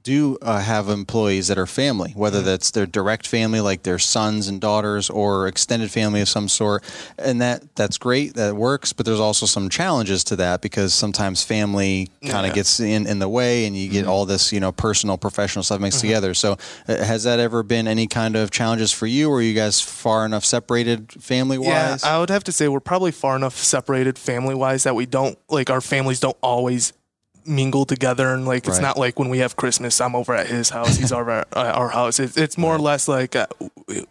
do 0.07 0.39
uh, 0.41 0.61
have 0.61 0.89
employees 0.89 1.49
that 1.49 1.59
are 1.59 1.67
family, 1.67 2.13
whether 2.15 2.41
that's 2.41 2.71
their 2.71 2.87
direct 2.87 3.27
family, 3.27 3.61
like 3.61 3.83
their 3.83 3.99
sons 3.99 4.47
and 4.47 4.61
daughters, 4.61 5.11
or 5.11 5.49
extended 5.49 5.91
family 5.91 6.21
of 6.21 6.29
some 6.29 6.49
sort, 6.49 6.85
and 7.19 7.41
that 7.43 7.75
that's 7.75 7.99
great, 7.99 8.35
that 8.35 8.55
works. 8.55 8.93
But 8.93 9.05
there's 9.05 9.19
also 9.21 9.47
some 9.47 9.69
challenges 9.69 10.23
to 10.25 10.37
that 10.37 10.63
because 10.63 10.95
sometimes 10.95 11.43
family 11.43 12.09
kind 12.23 12.47
of 12.47 12.51
Yeah. 12.53 12.55
gets 12.55 12.79
in 12.81 13.07
in 13.07 13.19
the 13.19 13.29
way, 13.29 13.67
and 13.67 13.77
you 13.77 13.89
get 13.89 14.07
all 14.07 14.25
this 14.27 14.53
you 14.53 14.61
know 14.61 14.71
personal, 14.71 15.19
professional 15.19 15.65
stuff 15.65 15.81
mixed 15.81 16.01
together. 16.01 16.33
So 16.35 16.53
uh, 16.89 16.97
has 17.05 17.25
that 17.25 17.41
ever 17.41 17.63
been 17.65 17.89
any 17.89 18.07
kind 18.07 18.37
of 18.37 18.51
challenges 18.53 18.93
for 18.93 19.07
you? 19.09 19.29
Or 19.29 19.39
are 19.39 19.43
you 19.43 19.55
guys 19.55 19.81
far 19.81 20.25
enough 20.25 20.45
separated 20.45 21.13
family 21.21 21.59
wise? 21.59 22.03
yeah? 22.05 22.15
I 22.17 22.21
would 22.21 22.31
have 22.31 22.45
to 22.45 22.53
say 22.53 22.69
we're 22.69 22.79
probably 22.81 23.11
far 23.13 23.35
enough 23.35 23.57
separated 23.57 24.19
family 24.19 24.55
wise 24.55 24.85
that 24.85 24.95
we 24.95 25.05
don't 25.07 25.37
like 25.49 25.69
our 25.69 25.81
families 25.81 26.21
don't 26.21 26.37
always 26.43 26.93
mingle 27.47 27.85
together 27.85 28.33
and 28.35 28.47
like 28.47 28.67
it's 28.67 28.77
Right. 28.79 28.83
not 28.83 28.99
like 28.99 29.19
when 29.19 29.29
we 29.29 29.39
have 29.39 29.57
Christmas 29.57 30.01
I'm 30.01 30.15
over 30.15 30.35
at 30.35 30.47
his 30.49 30.71
house 30.71 30.97
he's 30.97 31.13
over 31.13 31.31
at 31.31 31.49
our 31.57 31.89
house 31.89 32.19
it's, 32.21 32.37
it's 32.37 32.59
more 32.59 32.75
or 32.75 32.79
less 32.79 33.09
like 33.09 33.37
uh, 33.37 33.47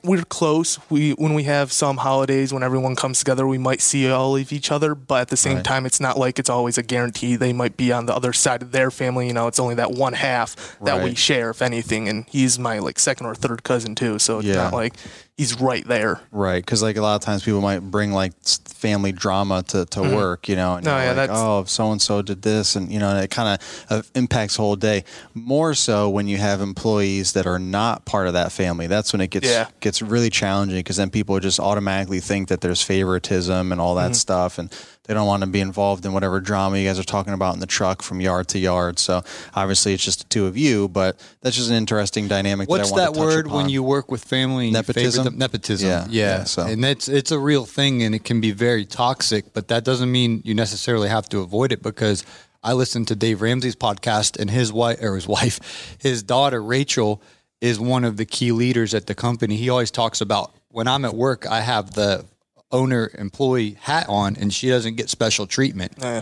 we're 0.03 0.23
close 0.23 0.79
we 0.89 1.11
when 1.11 1.33
we 1.33 1.43
have 1.43 1.71
some 1.71 1.97
holidays 1.97 2.53
when 2.53 2.63
everyone 2.63 2.95
comes 2.95 3.19
together 3.19 3.45
we 3.45 3.57
might 3.57 3.81
see 3.81 4.09
all 4.09 4.35
of 4.37 4.51
each 4.53 4.71
other 4.71 4.95
but 4.95 5.21
at 5.21 5.27
the 5.29 5.37
same 5.37 5.55
Right. 5.57 5.65
time 5.65 5.85
it's 5.85 5.99
not 5.99 6.17
like 6.17 6.39
it's 6.39 6.49
always 6.49 6.77
a 6.77 6.83
guarantee 6.83 7.35
they 7.35 7.53
might 7.53 7.75
be 7.77 7.91
on 7.91 8.05
the 8.05 8.15
other 8.15 8.31
side 8.33 8.61
of 8.61 8.71
their 8.71 8.89
family 8.91 9.27
you 9.27 9.33
know 9.33 9.47
it's 9.47 9.59
only 9.59 9.75
that 9.75 9.91
one 9.91 10.13
half 10.13 10.77
that 10.81 11.03
we 11.03 11.13
share 11.15 11.49
if 11.49 11.61
anything 11.61 12.07
and 12.09 12.25
he's 12.29 12.57
my 12.57 12.79
like 12.79 12.99
second 12.99 13.25
or 13.25 13.35
third 13.35 13.63
cousin 13.63 13.95
too 13.95 14.17
so 14.19 14.39
it's 14.39 14.47
Yeah. 14.47 14.55
not 14.55 14.73
like 14.73 14.93
he's 15.37 15.59
right 15.59 15.85
there 15.85 16.21
Right, 16.31 16.63
because 16.63 16.81
like 16.81 16.97
a 16.97 17.01
lot 17.01 17.15
of 17.15 17.21
times 17.21 17.43
people 17.43 17.61
might 17.61 17.79
bring 17.79 18.11
like 18.11 18.33
family 18.43 19.11
drama 19.11 19.63
to, 19.69 19.85
to 19.87 20.01
work, 20.01 20.47
you 20.47 20.55
know, 20.55 20.75
and 20.75 20.85
Mm-hmm. 20.85 20.95
No, 20.95 21.01
yeah, 21.01 21.07
like, 21.07 21.15
that's- 21.15 21.37
oh, 21.39 21.63
so 21.65 21.91
and 21.91 22.01
so 22.01 22.21
did 22.21 22.41
this, 22.41 22.75
and 22.75 22.91
you 22.91 22.99
know, 22.99 23.09
and 23.09 23.23
it 23.23 23.31
kind 23.31 23.59
of 23.59 23.85
uh, 23.89 24.01
impacts 24.13 24.55
whole 24.55 24.75
day. 24.75 25.03
More 25.33 25.73
so 25.73 26.09
when 26.09 26.27
you 26.27 26.37
have 26.37 26.61
employees 26.61 27.33
that 27.33 27.47
are 27.47 27.59
not 27.59 28.05
part 28.05 28.27
of 28.27 28.33
that 28.33 28.51
family. 28.51 28.87
That's 28.87 29.11
when 29.13 29.21
it 29.21 29.29
gets 29.29 29.47
Yeah. 29.49 29.67
gets 29.79 30.01
really 30.01 30.29
challenging 30.29 30.77
because 30.79 30.97
then 30.97 31.09
people 31.09 31.39
just 31.39 31.59
automatically 31.59 32.19
think 32.19 32.49
that 32.49 32.61
there's 32.61 32.81
favoritism 32.81 33.71
and 33.71 33.81
all 33.81 33.95
that 33.95 34.11
Mm-hmm. 34.11 34.13
stuff, 34.13 34.57
and 34.59 34.71
they 35.07 35.13
don't 35.13 35.27
want 35.27 35.41
to 35.41 35.47
be 35.47 35.59
involved 35.61 36.05
in 36.05 36.13
whatever 36.13 36.39
drama 36.39 36.77
you 36.77 36.87
guys 36.87 36.97
are 36.99 37.03
talking 37.03 37.33
about 37.33 37.53
in 37.53 37.59
the 37.59 37.65
truck 37.67 38.01
from 38.01 38.21
yard 38.21 38.47
to 38.49 38.59
yard. 38.59 38.99
So 38.99 39.23
obviously, 39.53 39.93
it's 39.93 40.03
just 40.03 40.19
the 40.19 40.25
two 40.29 40.45
of 40.47 40.57
you, 40.57 40.87
but 40.87 41.19
that's 41.41 41.55
just 41.55 41.69
an 41.69 41.75
interesting 41.75 42.27
dynamic. 42.27 42.69
What's 42.69 42.91
that, 42.91 42.97
I 42.97 43.01
that 43.05 43.13
wanted 43.13 43.29
to 43.31 43.35
touch 43.43 43.45
word 43.45 43.51
when 43.55 43.69
you 43.69 43.83
work 43.83 44.09
with 44.11 44.23
family? 44.23 44.71
Nepotism? 44.71 45.37
Nepotism. 45.37 45.87
Yeah, 45.89 46.07
Yeah. 46.09 46.37
yeah, 46.39 46.43
so- 46.45 46.63
And 46.65 46.83
that's 46.83 47.07
it's 47.07 47.31
a 47.31 47.39
real 47.39 47.65
thing, 47.65 48.03
and 48.03 48.15
it 48.15 48.23
can 48.23 48.41
be 48.41 48.51
very 48.51 48.85
toxic. 48.85 49.53
But 49.53 49.67
that 49.69 49.83
doesn't 49.83 50.11
mean 50.11 50.41
you 50.43 50.55
necessarily 50.55 51.09
have 51.09 51.29
to 51.29 51.39
avoid 51.39 51.71
it 51.71 51.81
because 51.83 52.23
I 52.63 52.73
listened 52.73 53.07
to 53.09 53.15
Dave 53.15 53.41
Ramsey's 53.41 53.75
podcast, 53.75 54.39
and 54.39 54.49
his 54.49 54.73
wife 54.73 54.97
or 55.01 55.15
his 55.15 55.27
wife, 55.37 55.95
his 55.99 56.23
daughter 56.23 56.61
Rachel 56.63 57.21
is 57.61 57.79
one 57.79 58.03
of 58.03 58.17
the 58.17 58.25
key 58.25 58.51
leaders 58.51 58.93
at 58.93 59.05
the 59.07 59.15
company. 59.15 59.55
He 59.55 59.69
always 59.69 59.91
talks 59.91 60.19
about 60.19 60.51
when 60.69 60.87
I'm 60.87 61.05
at 61.05 61.13
work, 61.15 61.45
I 61.47 61.61
have 61.61 61.91
the 61.91 62.25
owner 62.71 63.09
employee 63.17 63.77
hat 63.81 64.07
on, 64.09 64.35
and 64.35 64.53
she 64.53 64.69
doesn't 64.69 64.95
get 64.95 65.09
special 65.09 65.47
treatment. 65.47 65.93
Yeah. 66.01 66.21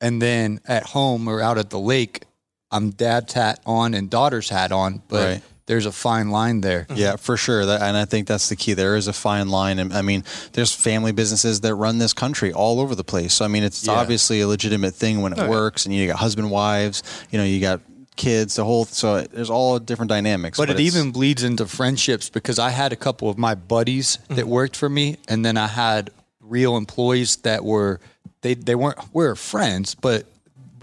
And 0.00 0.20
then 0.20 0.60
at 0.66 0.82
home 0.84 1.26
or 1.28 1.40
out 1.40 1.58
at 1.58 1.70
the 1.70 1.78
lake, 1.78 2.22
I'm 2.70 2.90
dad's 2.90 3.32
hat 3.32 3.60
on 3.64 3.94
and 3.94 4.10
daughter's 4.10 4.48
hat 4.48 4.72
on, 4.72 5.02
but 5.08 5.24
Right. 5.24 5.42
there's 5.66 5.86
a 5.86 5.92
fine 5.92 6.30
line 6.30 6.60
there. 6.60 6.82
Mm-hmm. 6.82 6.96
Yeah, 6.96 7.16
for 7.16 7.36
sure. 7.36 7.64
That, 7.64 7.80
and 7.80 7.96
I 7.96 8.04
think 8.04 8.26
that's 8.26 8.48
the 8.48 8.56
key. 8.56 8.74
There 8.74 8.96
is 8.96 9.08
a 9.08 9.12
fine 9.12 9.48
line. 9.48 9.78
And 9.78 9.92
I 9.94 10.02
mean, 10.02 10.24
there's 10.52 10.72
family 10.74 11.12
businesses 11.12 11.60
that 11.62 11.74
run 11.76 11.98
this 11.98 12.12
country 12.12 12.52
all 12.52 12.80
over 12.80 12.94
the 12.94 13.04
place. 13.04 13.32
So, 13.34 13.44
I 13.44 13.48
mean, 13.48 13.62
it's 13.62 13.86
Yeah. 13.86 13.94
obviously 13.94 14.40
a 14.40 14.48
legitimate 14.48 14.94
thing 14.94 15.22
when 15.22 15.32
it 15.32 15.38
oh, 15.38 15.48
works 15.48 15.86
and 15.86 15.94
you 15.94 16.06
got 16.08 16.18
husband, 16.18 16.50
wives, 16.50 17.02
you 17.30 17.38
know, 17.38 17.44
you 17.44 17.60
got 17.60 17.80
kids, 18.16 18.56
the 18.56 18.64
whole, 18.64 18.84
so 18.84 19.22
there's 19.22 19.50
all 19.50 19.78
different 19.78 20.08
dynamics. 20.08 20.58
But, 20.58 20.70
it 20.70 20.80
even 20.80 21.12
bleeds 21.12 21.42
into 21.42 21.66
friendships 21.66 22.28
because 22.28 22.58
I 22.58 22.70
had 22.70 22.92
a 22.92 22.96
couple 22.96 23.28
of 23.28 23.38
my 23.38 23.54
buddies 23.54 24.18
that 24.28 24.36
mm-hmm. 24.36 24.48
worked 24.48 24.76
for 24.76 24.88
me, 24.88 25.16
and 25.28 25.44
then 25.44 25.56
I 25.56 25.66
had 25.66 26.10
real 26.40 26.76
employees 26.76 27.36
that 27.36 27.64
were 27.64 28.00
they 28.40 28.54
they 28.54 28.74
weren't 28.74 28.98
we 29.12 29.24
were 29.24 29.36
friends, 29.36 29.94
but 29.94 30.26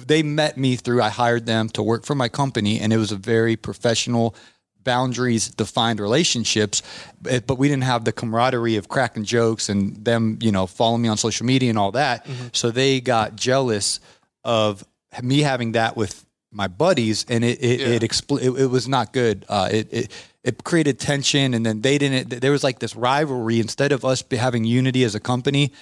they 0.05 0.23
met 0.23 0.57
me 0.57 0.75
through 0.75 1.01
I 1.01 1.09
hired 1.09 1.45
them 1.45 1.69
to 1.69 1.83
work 1.83 2.05
for 2.05 2.15
my 2.15 2.29
company, 2.29 2.79
and 2.79 2.93
it 2.93 2.97
was 2.97 3.11
a 3.11 3.17
very 3.17 3.55
professional 3.55 4.35
boundaries 4.83 5.49
defined 5.49 5.99
relationships 5.99 6.81
but 7.21 7.47
but 7.47 7.57
we 7.57 7.69
didn't 7.69 7.83
have 7.83 8.03
the 8.03 8.11
camaraderie 8.11 8.75
of 8.75 8.89
cracking 8.89 9.23
jokes 9.23 9.69
and 9.69 10.03
them 10.03 10.37
you 10.41 10.51
know 10.51 10.67
following 10.67 11.01
me 11.01 11.07
on 11.07 11.15
social 11.15 11.45
media 11.45 11.69
and 11.69 11.79
all 11.79 11.93
that 11.93 12.25
mm-hmm. 12.25 12.47
so 12.51 12.69
they 12.69 12.99
got 12.99 13.35
jealous 13.35 14.01
of 14.43 14.83
me 15.21 15.39
having 15.39 15.73
that 15.73 15.95
with 15.95 16.25
my 16.53 16.67
buddies 16.67 17.25
and 17.27 17.43
it 17.43 17.59
it, 17.63 17.81
it, 17.81 18.01
expl- 18.01 18.41
it, 18.41 18.61
it 18.61 18.67
was 18.67 18.87
not 18.87 19.13
good. 19.13 19.45
Uh, 19.49 19.69
it, 19.71 19.93
it 19.93 20.11
it 20.43 20.63
created 20.63 20.99
tension 20.99 21.53
and 21.53 21.65
then 21.65 21.81
they 21.81 21.97
didn't 21.97 22.41
there 22.41 22.51
was 22.51 22.63
like 22.63 22.79
this 22.79 22.95
rivalry. 22.95 23.59
Instead 23.59 23.91
of 23.91 24.05
us 24.05 24.23
having 24.31 24.63
unity 24.63 25.03
as 25.03 25.15
a 25.15 25.19
company 25.19 25.73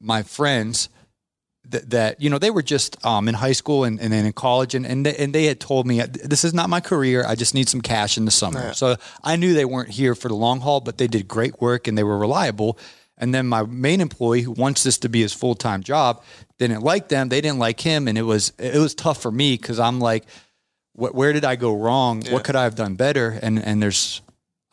my 0.00 0.22
friends 0.22 0.88
that, 1.68 1.90
that 1.90 2.20
you 2.20 2.28
know 2.28 2.38
they 2.38 2.50
were 2.50 2.62
just 2.62 3.04
um, 3.06 3.28
in 3.28 3.34
high 3.34 3.52
school 3.52 3.84
and, 3.84 4.00
and 4.00 4.12
then 4.12 4.26
in 4.26 4.32
college 4.32 4.74
and 4.74 4.84
and 4.84 5.06
they, 5.06 5.14
and 5.16 5.32
they 5.32 5.44
had 5.44 5.60
told 5.60 5.86
me 5.86 6.00
this 6.00 6.44
is 6.44 6.52
not 6.52 6.68
my 6.68 6.80
career. 6.80 7.24
I 7.26 7.36
just 7.36 7.54
need 7.54 7.68
some 7.68 7.80
cash 7.80 8.18
in 8.18 8.24
the 8.24 8.30
summer. 8.32 8.60
So 8.74 8.96
I 9.22 9.36
knew 9.36 9.54
they 9.54 9.64
weren't 9.64 9.90
here 9.90 10.14
for 10.14 10.28
the 10.28 10.34
long 10.34 10.60
haul 10.60 10.80
but 10.80 10.98
they 10.98 11.06
did 11.06 11.28
great 11.28 11.60
work 11.60 11.86
and 11.86 11.96
they 11.96 12.02
were 12.02 12.18
reliable 12.18 12.78
and 13.22 13.32
then 13.34 13.46
my 13.46 13.62
main 13.62 14.00
employee 14.02 14.42
who 14.42 14.50
wants 14.52 14.82
this 14.82 14.98
to 14.98 15.08
be 15.08 15.22
his 15.22 15.32
full 15.32 15.54
time 15.54 15.82
job 15.82 16.22
didn't 16.58 16.82
like 16.82 17.08
them 17.08 17.28
they 17.30 17.40
didn't 17.40 17.58
like 17.58 17.80
him 17.80 18.08
and 18.08 18.18
it 18.18 18.22
was 18.22 18.52
it 18.58 18.76
was 18.76 18.94
tough 18.94 19.22
for 19.22 19.30
me 19.30 19.56
because 19.56 19.78
I'm 19.78 19.98
like 20.00 20.24
what, 20.94 21.14
where 21.14 21.32
did 21.32 21.44
I 21.44 21.56
go 21.56 21.72
wrong 21.74 22.22
what 22.30 22.44
could 22.44 22.56
I 22.56 22.64
have 22.64 22.74
done 22.74 22.96
better 22.96 23.38
and 23.42 23.58
and 23.58 23.82
there's 23.82 24.20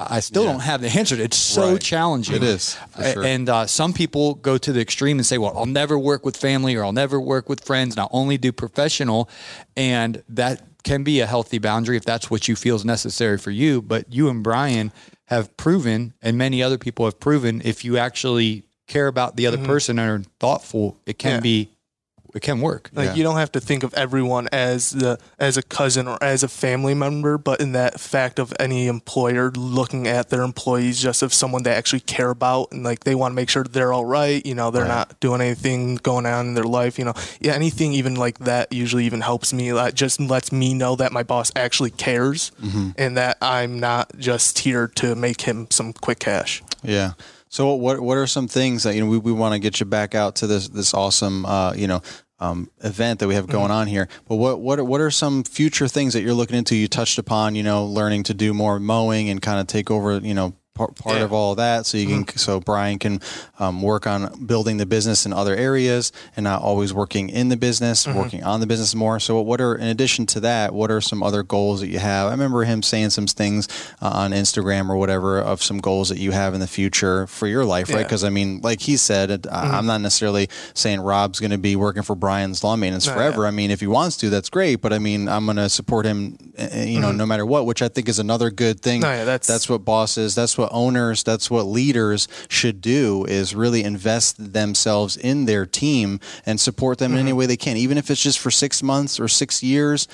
I 0.01 0.21
still 0.21 0.45
don't 0.45 0.61
have 0.61 0.79
the 0.79 0.87
answer. 0.87 1.15
It's 1.21 1.35
so 1.35 1.73
Right. 1.73 1.81
challenging. 1.81 2.37
It 2.37 2.43
is, 2.43 2.77
sure. 3.13 3.25
And 3.25 3.49
uh, 3.49 3.65
some 3.67 3.91
people 3.91 4.35
go 4.35 4.57
to 4.57 4.71
the 4.71 4.79
extreme 4.79 5.17
and 5.17 5.25
say, 5.25 5.37
well, 5.37 5.51
I'll 5.57 5.65
never 5.65 5.99
work 5.99 6.23
with 6.25 6.37
family 6.37 6.73
or 6.77 6.85
I'll 6.85 6.93
never 6.93 7.19
work 7.19 7.49
with 7.49 7.59
friends 7.65 7.95
and 7.95 7.99
I'll 7.99 8.09
only 8.13 8.37
do 8.37 8.53
professional. 8.53 9.29
And 9.75 10.23
that 10.29 10.63
can 10.83 11.03
be 11.03 11.19
a 11.19 11.25
healthy 11.25 11.57
boundary 11.59 11.97
if 11.97 12.05
that's 12.05 12.31
what 12.31 12.47
you 12.47 12.55
feel 12.55 12.77
is 12.77 12.85
necessary 12.85 13.37
for 13.37 13.51
you. 13.51 13.81
But 13.81 14.13
you 14.13 14.29
and 14.29 14.41
Brian 14.41 14.93
have 15.29 15.55
proven, 15.57 16.13
and 16.21 16.37
many 16.37 16.61
other 16.63 16.77
people 16.77 17.05
have 17.05 17.19
proven, 17.19 17.61
if 17.63 17.85
you 17.85 17.97
actually 17.97 18.63
care 18.87 19.07
about 19.07 19.35
the 19.35 19.45
other 19.47 19.59
person 19.59 19.97
and 19.99 20.25
are 20.25 20.29
thoughtful, 20.39 20.97
it 21.05 21.17
can 21.19 21.29
Mm-hmm. 21.29 21.35
Yeah. 21.37 21.39
be, 21.41 21.69
it 22.33 22.41
can 22.41 22.61
work. 22.61 22.89
Like 22.93 23.15
you 23.15 23.23
don't 23.23 23.37
have 23.37 23.51
to 23.53 23.59
think 23.59 23.83
of 23.83 23.93
everyone 23.93 24.47
as 24.51 24.91
the 24.91 25.19
as 25.39 25.57
a 25.57 25.63
cousin 25.63 26.07
or 26.07 26.21
as 26.21 26.43
a 26.43 26.47
family 26.47 26.93
member, 26.93 27.37
but 27.37 27.59
in 27.59 27.71
that 27.73 27.99
fact 27.99 28.39
of 28.39 28.53
any 28.59 28.87
employer 28.87 29.51
looking 29.51 30.07
at 30.07 30.29
their 30.29 30.43
employees 30.43 31.01
just 31.01 31.23
as 31.23 31.33
someone 31.33 31.63
they 31.63 31.71
actually 31.71 32.01
care 32.01 32.29
about 32.29 32.71
and 32.71 32.83
like 32.83 33.03
they 33.03 33.15
want 33.15 33.31
to 33.31 33.35
make 33.35 33.49
sure 33.49 33.63
they're 33.63 33.93
all 33.93 34.05
right. 34.05 34.45
You 34.45 34.55
know, 34.55 34.71
they're 34.71 34.87
not 34.87 35.19
doing 35.19 35.41
anything 35.41 35.95
going 35.95 36.25
on 36.25 36.47
in 36.47 36.53
their 36.53 36.63
life. 36.63 36.99
You 36.99 37.05
know, 37.05 37.13
yeah, 37.39 37.53
anything 37.53 37.93
even 37.93 38.15
like 38.15 38.39
that 38.39 38.71
usually 38.71 39.05
even 39.05 39.21
helps 39.21 39.53
me. 39.53 39.71
That 39.71 39.95
just 39.95 40.19
lets 40.19 40.51
me 40.51 40.73
know 40.73 40.95
that 40.95 41.11
my 41.11 41.23
boss 41.23 41.51
actually 41.55 41.91
cares 41.91 42.51
mm-hmm. 42.61 42.91
and 42.97 43.17
that 43.17 43.37
I'm 43.41 43.79
not 43.79 44.17
just 44.17 44.59
here 44.59 44.87
to 44.95 45.15
make 45.15 45.41
him 45.41 45.67
some 45.71 45.93
quick 45.93 46.19
cash. 46.19 46.61
Yeah. 46.83 47.13
So 47.49 47.73
what 47.73 47.99
what 47.99 48.17
are 48.17 48.27
some 48.27 48.47
things 48.47 48.83
that 48.83 48.95
you 48.95 49.01
know 49.01 49.09
we, 49.09 49.17
we 49.17 49.31
want 49.31 49.53
to 49.53 49.59
get 49.59 49.79
you 49.79 49.85
back 49.85 50.13
out 50.15 50.35
to 50.37 50.47
this 50.47 50.69
this 50.69 50.93
awesome 50.93 51.45
uh, 51.45 51.73
you 51.73 51.87
know 51.87 52.01
um, 52.39 52.69
event 52.83 53.19
that 53.19 53.27
we 53.27 53.35
have 53.35 53.47
going 53.47 53.71
on 53.71 53.87
here. 53.87 54.07
But 54.27 54.35
what 54.35 54.61
what 54.61 54.79
are, 54.79 54.83
what 54.83 55.01
are 55.01 55.11
some 55.11 55.43
future 55.43 55.87
things 55.87 56.13
that 56.13 56.21
you're 56.21 56.33
looking 56.33 56.55
into? 56.55 56.75
You 56.75 56.87
touched 56.87 57.17
upon 57.17 57.55
you 57.55 57.63
know 57.63 57.85
learning 57.85 58.23
to 58.23 58.33
do 58.33 58.53
more 58.53 58.79
mowing 58.79 59.29
and 59.29 59.41
kind 59.41 59.59
of 59.59 59.67
take 59.67 59.89
over 59.89 60.19
you 60.19 60.35
know 60.35 60.53
part, 60.79 60.95
part 60.95 61.17
Yeah. 61.17 61.23
of 61.23 61.33
all 61.33 61.55
that 61.55 61.85
so 61.85 61.97
you 61.97 62.07
can 62.07 62.37
so 62.37 62.59
Brian 62.59 62.97
can 62.99 63.19
um, 63.59 63.81
work 63.81 64.07
on 64.07 64.45
building 64.45 64.77
the 64.77 64.85
business 64.85 65.25
in 65.25 65.33
other 65.33 65.55
areas 65.55 66.11
and 66.35 66.43
not 66.45 66.61
always 66.61 66.93
working 66.93 67.29
in 67.29 67.49
the 67.49 67.57
business, 67.57 68.07
working 68.07 68.43
on 68.43 68.59
the 68.61 68.67
business 68.67 68.95
more. 68.95 69.19
So 69.19 69.41
what 69.41 69.59
are 69.59 69.75
in 69.75 69.87
addition 69.87 70.25
to 70.27 70.39
that? 70.41 70.73
What 70.73 70.89
are 70.91 71.01
some 71.01 71.21
other 71.21 71.43
goals 71.43 71.81
that 71.81 71.89
you 71.89 71.99
have? 71.99 72.27
I 72.27 72.31
remember 72.31 72.63
him 72.63 72.81
saying 72.81 73.09
some 73.11 73.27
things 73.27 73.67
uh, 74.01 74.09
on 74.23 74.31
Instagram 74.31 74.89
or 74.89 74.95
whatever 74.95 75.39
of 75.39 75.61
some 75.61 75.79
goals 75.79 76.07
that 76.09 76.17
you 76.17 76.31
have 76.31 76.53
in 76.53 76.59
the 76.61 76.67
future 76.67 77.27
for 77.27 77.45
your 77.47 77.65
life, 77.65 77.89
right? 77.93 78.05
Because 78.05 78.23
I 78.23 78.29
mean, 78.29 78.61
like 78.61 78.79
he 78.81 78.95
said, 78.97 79.29
it, 79.31 79.47
I- 79.51 79.77
I'm 79.77 79.85
not 79.85 79.99
necessarily 80.01 80.47
saying 80.73 81.01
Rob's 81.01 81.39
going 81.41 81.51
to 81.51 81.57
be 81.57 81.75
working 81.75 82.03
for 82.03 82.15
Brian's 82.15 82.63
lawn 82.63 82.79
maintenance 82.79 83.05
forever. 83.05 83.45
I 83.45 83.51
mean, 83.51 83.69
if 83.71 83.81
he 83.81 83.87
wants 83.87 84.15
to, 84.17 84.29
that's 84.29 84.49
great. 84.49 84.77
But 84.81 84.93
I 84.93 84.99
mean, 84.99 85.27
I'm 85.27 85.43
going 85.45 85.57
to 85.57 85.69
support 85.69 86.05
him, 86.05 86.37
uh, 86.57 86.67
you 86.77 86.99
know, 87.01 87.11
no 87.11 87.25
matter 87.25 87.45
what, 87.45 87.65
which 87.65 87.81
I 87.81 87.89
think 87.89 88.07
is 88.07 88.19
another 88.19 88.49
good 88.49 88.79
thing. 88.81 89.01
No, 89.01 89.09
yeah, 89.11 89.25
that's- 89.25 89.47
that's 89.47 89.67
what 89.69 89.83
bosses, 89.83 90.35
that's 90.35 90.57
what 90.57 90.68
owners, 90.71 91.23
that's 91.23 91.49
what 91.51 91.63
leaders 91.63 92.27
should 92.47 92.81
do 92.81 93.25
is 93.25 93.53
really 93.55 93.83
invest 93.83 94.53
themselves 94.53 95.17
in 95.17 95.45
their 95.45 95.65
team 95.65 96.19
and 96.45 96.59
support 96.59 96.97
them 96.97 97.11
in 97.11 97.19
Mm-hmm. 97.19 97.27
any 97.27 97.33
way 97.33 97.45
they 97.47 97.57
can, 97.57 97.75
even 97.75 97.97
if 97.97 98.09
it's 98.09 98.21
just 98.21 98.39
for 98.39 98.49
six 98.51 98.81
months 98.81 99.19
or 99.19 99.27
six 99.27 99.61
years 99.61 100.07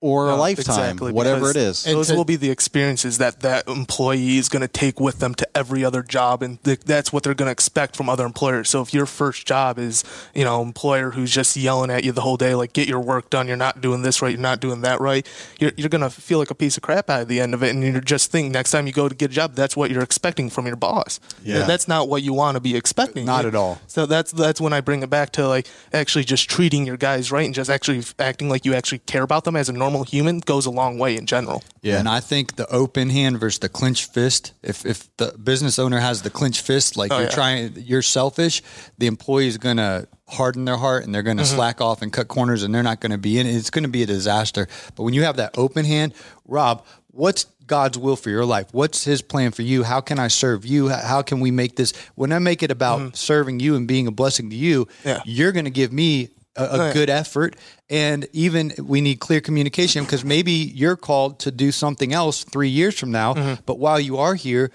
or 0.00 0.28
a 0.30 0.36
lifetime, 0.36 0.90
exactly, 0.90 1.12
whatever 1.12 1.50
it 1.50 1.54
because 1.54 1.86
is. 1.86 1.92
Those 1.94 2.12
will 2.12 2.24
be 2.24 2.36
the 2.36 2.50
experiences 2.50 3.18
that 3.18 3.40
that 3.40 3.66
employee 3.68 4.36
is 4.36 4.48
going 4.48 4.62
to 4.62 4.68
take 4.68 5.00
with 5.00 5.18
them 5.20 5.34
to 5.36 5.48
every 5.56 5.84
other 5.84 6.02
job, 6.02 6.42
and 6.42 6.62
th- 6.64 6.80
that's 6.80 7.12
what 7.12 7.22
they're 7.22 7.34
going 7.34 7.46
to 7.46 7.52
expect 7.52 7.96
from 7.96 8.08
other 8.08 8.24
employers. 8.26 8.68
So 8.68 8.82
if 8.82 8.92
your 8.92 9.06
first 9.06 9.46
job 9.46 9.78
is, 9.78 10.04
you 10.34 10.44
know, 10.44 10.60
employer 10.62 11.12
who's 11.12 11.30
just 11.32 11.56
yelling 11.56 11.90
at 11.90 12.04
you 12.04 12.12
the 12.12 12.20
whole 12.22 12.36
day, 12.36 12.54
like 12.54 12.72
get 12.72 12.88
your 12.88 13.00
work 13.00 13.30
done, 13.30 13.46
you're 13.48 13.56
not 13.56 13.80
doing 13.80 14.02
this 14.02 14.20
right, 14.20 14.32
you're 14.32 14.40
not 14.40 14.60
doing 14.60 14.80
that 14.82 15.00
right, 15.00 15.26
you're 15.58 15.72
you're 15.76 15.88
going 15.88 16.02
to 16.02 16.10
feel 16.10 16.38
like 16.38 16.50
a 16.50 16.54
piece 16.54 16.76
of 16.76 16.82
crap 16.82 17.08
at 17.08 17.28
the 17.28 17.40
end 17.40 17.54
of 17.54 17.62
it, 17.62 17.70
and 17.70 17.82
you're 17.82 18.00
just 18.00 18.30
think 18.30 18.52
next 18.52 18.70
time 18.72 18.86
you 18.86 18.92
go 18.92 19.08
to 19.08 19.14
get 19.14 19.30
a 19.30 19.34
job, 19.34 19.54
that's 19.54 19.76
what 19.76 19.90
you're 19.90 19.99
expecting 20.02 20.50
from 20.50 20.66
your 20.66 20.76
boss. 20.76 21.20
Yeah. 21.42 21.64
that's 21.66 21.88
not 21.88 22.08
what 22.08 22.22
you 22.22 22.32
want 22.32 22.56
to 22.56 22.60
be 22.60 22.76
expecting. 22.76 23.26
Not 23.26 23.44
at 23.44 23.54
all. 23.54 23.80
So 23.86 24.06
that's 24.06 24.32
that's 24.32 24.60
when 24.60 24.72
I 24.72 24.80
bring 24.80 25.02
it 25.02 25.10
back 25.10 25.32
to 25.32 25.46
like 25.48 25.66
actually 25.92 26.24
just 26.24 26.48
treating 26.50 26.86
your 26.86 26.96
guys 26.96 27.30
right 27.32 27.44
and 27.44 27.54
just 27.54 27.70
actually 27.70 28.02
acting 28.18 28.48
like 28.48 28.64
you 28.64 28.74
actually 28.74 28.98
care 29.00 29.22
about 29.22 29.44
them 29.44 29.56
as 29.56 29.68
a 29.68 29.72
normal 29.72 30.04
human 30.04 30.40
goes 30.40 30.66
a 30.66 30.70
long 30.70 30.98
way 30.98 31.16
in 31.16 31.26
general. 31.26 31.62
Yeah. 31.82 31.98
And 31.98 32.08
I 32.08 32.20
think 32.20 32.56
the 32.56 32.66
open 32.68 33.10
hand 33.10 33.40
versus 33.40 33.58
the 33.60 33.68
clenched 33.68 34.12
fist, 34.12 34.52
if, 34.62 34.84
if 34.84 35.14
the 35.16 35.32
business 35.42 35.78
owner 35.78 35.98
has 36.00 36.22
the 36.22 36.30
clenched 36.30 36.64
fist, 36.66 36.96
like 36.96 37.10
Oh, 37.10 37.16
you're 37.16 37.24
yeah. 37.24 37.30
trying, 37.34 37.72
you're 37.76 38.02
selfish, 38.02 38.62
the 38.98 39.06
employee 39.06 39.46
is 39.48 39.56
going 39.58 39.78
to 39.78 40.06
harden 40.28 40.64
their 40.64 40.76
heart 40.76 41.04
and 41.04 41.14
they're 41.14 41.22
going 41.22 41.36
to 41.38 41.42
Mm-hmm. 41.42 41.56
slack 41.56 41.80
off 41.80 42.02
and 42.02 42.12
cut 42.12 42.28
corners 42.28 42.62
and 42.62 42.74
they're 42.74 42.82
not 42.82 43.00
going 43.00 43.12
to 43.12 43.18
be 43.18 43.38
in 43.38 43.46
it. 43.46 43.54
It's 43.56 43.70
going 43.70 43.82
to 43.84 43.88
be 43.90 44.02
a 44.02 44.06
disaster. 44.06 44.68
But 44.94 45.02
when 45.04 45.14
you 45.14 45.22
have 45.22 45.36
that 45.38 45.56
open 45.58 45.84
hand, 45.84 46.12
Rob, 46.46 46.84
what's 47.08 47.46
God's 47.70 47.96
will 47.96 48.16
for 48.16 48.30
your 48.30 48.44
life? 48.44 48.66
What's 48.72 49.04
his 49.04 49.22
plan 49.22 49.52
for 49.52 49.62
you? 49.62 49.84
How 49.84 50.00
can 50.00 50.18
I 50.18 50.28
serve 50.28 50.66
you? 50.66 50.88
How- 50.88 51.22
can 51.22 51.38
we 51.40 51.50
make 51.52 51.76
this, 51.76 51.92
when 52.16 52.32
I 52.32 52.38
make 52.40 52.62
it 52.62 52.70
about 52.70 53.16
serving 53.16 53.60
you 53.60 53.76
and 53.76 53.86
being 53.86 54.06
a 54.08 54.10
blessing 54.10 54.50
to 54.50 54.56
you, 54.56 54.84
Mm-hmm. 54.86 55.08
Yeah. 55.08 55.20
you're 55.24 55.52
going 55.52 55.66
to 55.66 55.70
give 55.82 55.92
me 55.92 56.28
a, 56.56 56.64
a 56.64 56.76
yeah. 56.88 56.92
good 56.92 57.10
effort 57.10 57.54
and 57.88 58.26
even 58.32 58.72
we 58.82 59.00
need 59.00 59.20
clear 59.20 59.40
communication 59.40 60.04
because 60.04 60.24
maybe 60.24 60.50
you're 60.52 60.96
called 60.96 61.38
to 61.40 61.50
do 61.52 61.70
something 61.70 62.12
else 62.12 62.42
three 62.44 62.68
years 62.80 62.98
from 62.98 63.12
now 63.12 63.34
Mm-hmm. 63.34 63.62
but 63.66 63.78
while 63.78 64.00
you 64.00 64.16
are 64.18 64.34
here 64.34 64.72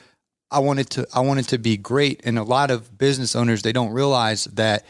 i 0.49 0.59
want 0.59 0.79
it 0.79 0.89
to 0.91 1.05
i 1.13 1.19
want 1.19 1.39
it 1.41 1.47
to 1.49 1.57
be 1.57 1.75
great 1.75 2.21
and 2.23 2.39
a 2.39 2.43
lot 2.43 2.71
of 2.71 2.97
business 2.97 3.35
owners 3.35 3.61
they 3.61 3.73
don't 3.73 3.91
realize 3.91 4.45
that 4.55 4.85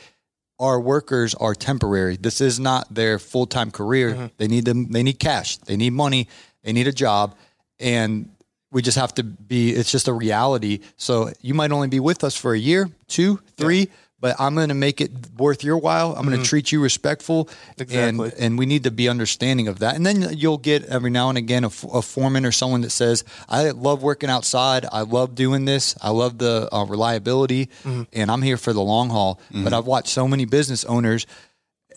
our 0.60 0.80
workers 0.80 1.34
are 1.36 1.56
temporary 1.56 2.18
this 2.18 2.40
is 2.40 2.60
not 2.60 2.94
their 2.94 3.18
full-time 3.20 3.72
career 3.72 4.14
Mm-hmm. 4.14 4.26
they 4.38 4.48
need 4.48 4.66
them 4.66 4.80
they 4.92 5.02
need 5.04 5.18
cash 5.20 5.58
they 5.58 5.76
need 5.78 5.94
money 5.94 6.28
they 6.64 6.72
need 6.72 6.88
a 6.88 6.94
job 6.94 7.34
and 7.80 8.30
we 8.72 8.82
just 8.82 8.98
have 8.98 9.14
to 9.16 9.24
be 9.24 9.70
it's 9.72 9.92
just 9.92 10.08
a 10.08 10.14
reality. 10.14 10.80
So 10.98 11.32
you 11.42 11.54
might 11.54 11.72
only 11.72 11.88
be 11.88 12.00
with 12.00 12.24
us 12.24 12.36
for 12.36 12.54
a 12.54 12.60
year 12.60 12.90
two 13.08 13.40
three 13.58 13.88
but 14.18 14.34
i'm 14.40 14.56
going 14.56 14.70
to 14.70 14.74
make 14.76 15.02
it 15.02 15.12
worth 15.38 15.64
your 15.64 15.78
while. 15.78 16.16
I'm 16.16 16.26
going 16.26 16.40
to 16.42 16.44
treat 16.46 16.72
you 16.72 16.82
respectful 16.82 17.46
Mm-hmm. 17.46 17.82
Exactly. 17.82 18.26
and 18.26 18.34
and 18.40 18.60
we 18.60 18.66
need 18.66 18.84
to 18.86 18.92
be 18.92 19.08
understanding 19.10 19.68
of 19.68 19.80
that. 19.80 19.96
And 19.96 20.06
then 20.06 20.38
you'll 20.38 20.58
get 20.58 20.86
every 20.86 21.12
now 21.12 21.30
and 21.30 21.38
again 21.38 21.64
a 21.64 21.70
foreman 21.70 22.46
or 22.46 22.52
someone 22.52 22.82
that 22.82 22.90
says 22.92 23.24
i 23.48 23.70
love 23.72 24.02
working 24.04 24.30
outside. 24.30 24.86
I 24.92 25.02
love 25.02 25.36
doing 25.36 25.66
this. 25.66 25.96
I 26.02 26.10
love 26.12 26.38
the 26.38 26.68
uh, 26.74 26.86
reliability 26.86 27.68
Mm-hmm. 27.84 28.04
and 28.14 28.32
i'm 28.32 28.42
here 28.42 28.58
for 28.58 28.74
the 28.74 28.82
long 28.82 29.10
haul. 29.10 29.40
But 29.52 29.74
i've 29.74 29.86
watched 29.86 30.10
so 30.10 30.28
many 30.28 30.46
business 30.46 30.84
owners 30.86 31.28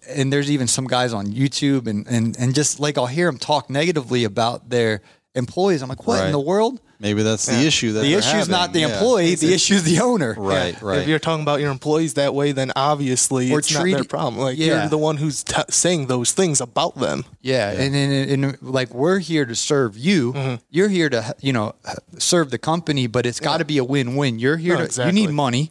and 0.08 0.32
there's 0.32 0.50
even 0.50 0.68
some 0.68 0.86
guys 0.86 1.12
on 1.12 1.26
YouTube 1.26 1.86
and, 1.86 2.06
and, 2.08 2.34
and 2.38 2.54
just 2.54 2.80
like 2.80 2.96
I'll 2.96 3.06
hear 3.06 3.26
them 3.26 3.36
talk 3.38 3.68
negatively 3.68 4.24
about 4.24 4.70
their 4.70 5.02
employees. 5.38 5.80
I'm 5.82 5.88
like, 5.88 6.06
what 6.06 6.24
in 6.26 6.32
the 6.32 6.40
world? 6.40 6.80
Maybe 7.00 7.22
that's 7.22 7.46
the 7.46 7.64
issue 7.64 7.92
that 7.92 8.00
The 8.00 8.10
they're 8.10 8.18
issue 8.18 8.36
is 8.38 8.48
not 8.48 8.72
the 8.72 8.80
having. 8.80 8.92
Yeah. 8.94 8.98
employee. 9.00 9.34
The 9.36 9.54
issue 9.54 9.74
is 9.74 9.84
the 9.84 10.00
owner. 10.00 10.34
Right, 10.36 10.74
If 10.74 10.82
right. 10.82 10.98
If 10.98 11.06
you're 11.06 11.20
talking 11.20 11.42
about 11.42 11.60
your 11.60 11.70
employees 11.70 12.14
that 12.14 12.34
way, 12.34 12.50
then 12.50 12.72
obviously 12.74 13.52
Or 13.52 13.60
it's 13.60 13.72
not 13.72 13.80
treat- 13.82 13.94
their 13.94 14.02
problem. 14.02 14.42
Like 14.42 14.58
Yeah. 14.58 14.80
you're 14.80 14.88
the 14.88 14.98
one 14.98 15.16
who's 15.16 15.44
t- 15.44 15.62
saying 15.70 16.08
those 16.08 16.32
things 16.32 16.60
about 16.60 16.96
them. 16.98 17.24
Yeah, 17.40 17.70
And, 17.70 17.94
and, 17.94 18.44
and 18.44 18.62
like 18.62 18.92
we're 18.92 19.20
here 19.20 19.46
to 19.46 19.54
serve 19.54 19.96
you. 19.96 20.32
Mm-hmm. 20.32 20.54
You're 20.70 20.88
here 20.88 21.08
to 21.08 21.36
you 21.40 21.52
know 21.52 21.76
serve 22.18 22.50
the 22.50 22.58
company, 22.58 23.06
but 23.06 23.26
it's 23.26 23.38
got 23.38 23.58
to 23.58 23.64
be 23.64 23.78
a 23.78 23.84
win-win. 23.84 24.40
You're 24.40 24.56
here 24.56 24.74
No, 24.74 24.80
to 24.80 24.84
exactly. 24.86 25.10
Mm-hmm. 25.12 25.16
you 25.18 25.26
need 25.28 25.34
money. 25.34 25.70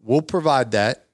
We'll 0.00 0.22
provide 0.22 0.70
that, 0.70 1.04